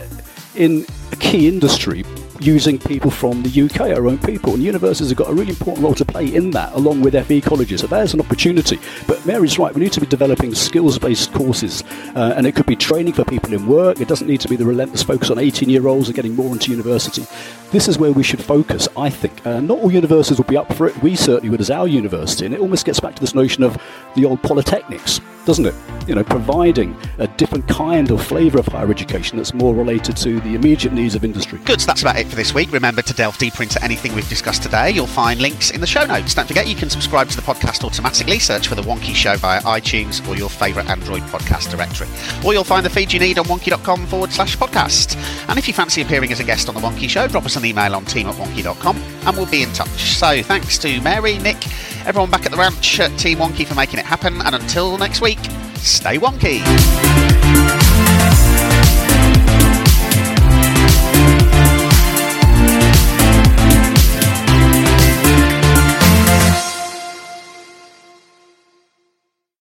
in 0.56 0.86
a 1.12 1.16
key 1.16 1.48
industry 1.48 2.02
using 2.40 2.78
people 2.78 3.10
from 3.10 3.42
the 3.42 3.62
UK, 3.62 3.80
our 3.96 4.06
own 4.06 4.18
people. 4.18 4.54
And 4.54 4.62
universities 4.62 5.10
have 5.10 5.18
got 5.18 5.30
a 5.30 5.34
really 5.34 5.50
important 5.50 5.84
role 5.84 5.94
to 5.94 6.04
play 6.04 6.34
in 6.34 6.50
that, 6.52 6.72
along 6.72 7.02
with 7.02 7.14
FE 7.26 7.40
colleges. 7.40 7.80
So 7.80 7.86
there's 7.86 8.14
an 8.14 8.20
opportunity. 8.20 8.78
But 9.06 9.24
Mary's 9.26 9.58
right, 9.58 9.74
we 9.74 9.80
need 9.80 9.92
to 9.92 10.00
be 10.00 10.06
developing 10.06 10.54
skills 10.54 10.98
based 10.98 11.32
courses. 11.32 11.82
Uh, 12.14 12.34
and 12.36 12.46
it 12.46 12.54
could 12.54 12.66
be 12.66 12.76
training 12.76 13.14
for 13.14 13.24
people 13.24 13.52
in 13.52 13.66
work. 13.66 14.00
It 14.00 14.08
doesn't 14.08 14.26
need 14.26 14.40
to 14.40 14.48
be 14.48 14.56
the 14.56 14.64
relentless 14.64 15.02
focus 15.02 15.30
on 15.30 15.38
18 15.38 15.68
year 15.68 15.86
olds 15.86 16.08
and 16.08 16.16
getting 16.16 16.34
more 16.34 16.52
into 16.52 16.70
university. 16.70 17.26
This 17.70 17.88
is 17.88 17.98
where 17.98 18.12
we 18.12 18.22
should 18.22 18.42
focus, 18.42 18.88
I 18.96 19.10
think. 19.10 19.46
Uh, 19.46 19.60
not 19.60 19.78
all 19.78 19.92
universities 19.92 20.38
will 20.38 20.44
be 20.46 20.56
up 20.56 20.72
for 20.74 20.86
it. 20.86 21.02
We 21.02 21.16
certainly 21.16 21.50
would 21.50 21.60
as 21.60 21.70
our 21.70 21.88
university. 21.88 22.46
And 22.46 22.54
it 22.54 22.60
almost 22.60 22.86
gets 22.86 23.00
back 23.00 23.14
to 23.14 23.20
this 23.20 23.34
notion 23.34 23.62
of 23.62 23.80
the 24.14 24.24
old 24.24 24.42
polytechnics 24.42 25.20
doesn't 25.46 25.64
it? 25.64 25.74
You 26.06 26.16
know, 26.16 26.24
providing 26.24 26.96
a 27.18 27.28
different 27.28 27.66
kind 27.68 28.10
of 28.10 28.22
flavour 28.22 28.58
of 28.58 28.66
higher 28.66 28.90
education 28.90 29.38
that's 29.38 29.54
more 29.54 29.74
related 29.74 30.16
to 30.18 30.40
the 30.40 30.56
immediate 30.56 30.92
needs 30.92 31.14
of 31.14 31.24
industry. 31.24 31.60
Good, 31.64 31.80
so 31.80 31.86
that's 31.86 32.02
about 32.02 32.18
it 32.18 32.25
for 32.28 32.36
this 32.36 32.54
week. 32.54 32.72
Remember 32.72 33.02
to 33.02 33.14
delve 33.14 33.38
deeper 33.38 33.62
into 33.62 33.82
anything 33.82 34.14
we've 34.14 34.28
discussed 34.28 34.62
today. 34.62 34.90
You'll 34.90 35.06
find 35.06 35.40
links 35.40 35.70
in 35.70 35.80
the 35.80 35.86
show 35.86 36.04
notes. 36.04 36.34
Don't 36.34 36.46
forget 36.46 36.66
you 36.66 36.74
can 36.74 36.90
subscribe 36.90 37.28
to 37.28 37.36
the 37.36 37.42
podcast 37.42 37.84
automatically. 37.84 38.38
Search 38.38 38.68
for 38.68 38.74
The 38.74 38.82
Wonkhe 38.82 39.14
Show 39.14 39.36
via 39.36 39.60
iTunes 39.62 40.26
or 40.28 40.36
your 40.36 40.48
favourite 40.50 40.88
Android 40.88 41.22
podcast 41.22 41.70
directory. 41.70 42.08
Or 42.44 42.52
you'll 42.52 42.64
find 42.64 42.84
the 42.84 42.90
feed 42.90 43.12
you 43.12 43.20
need 43.20 43.38
on 43.38 43.46
wonkhe.com 43.46 44.06
forward 44.06 44.32
slash 44.32 44.56
podcast. 44.56 45.16
And 45.48 45.58
if 45.58 45.68
you 45.68 45.74
fancy 45.74 46.02
appearing 46.02 46.32
as 46.32 46.40
a 46.40 46.44
guest 46.44 46.68
on 46.68 46.74
The 46.74 46.80
Wonkhe 46.80 47.08
Show, 47.08 47.28
drop 47.28 47.44
us 47.44 47.56
an 47.56 47.64
email 47.64 47.94
on 47.94 48.04
team 48.04 48.26
at 48.28 48.34
wonkhe.com 48.34 48.96
and 48.96 49.36
we'll 49.36 49.50
be 49.50 49.62
in 49.62 49.72
touch. 49.72 50.16
So 50.16 50.42
thanks 50.42 50.78
to 50.78 51.00
Mary, 51.00 51.38
Nick, 51.38 51.66
everyone 52.06 52.30
back 52.30 52.46
at 52.46 52.52
the 52.52 52.58
ranch, 52.58 52.96
Team 52.96 53.38
Wonkhe 53.38 53.66
for 53.66 53.74
making 53.74 53.98
it 53.98 54.06
happen. 54.06 54.40
And 54.42 54.54
until 54.54 54.98
next 54.98 55.20
week, 55.20 55.38
stay 55.76 56.18
wonky. 56.18 56.62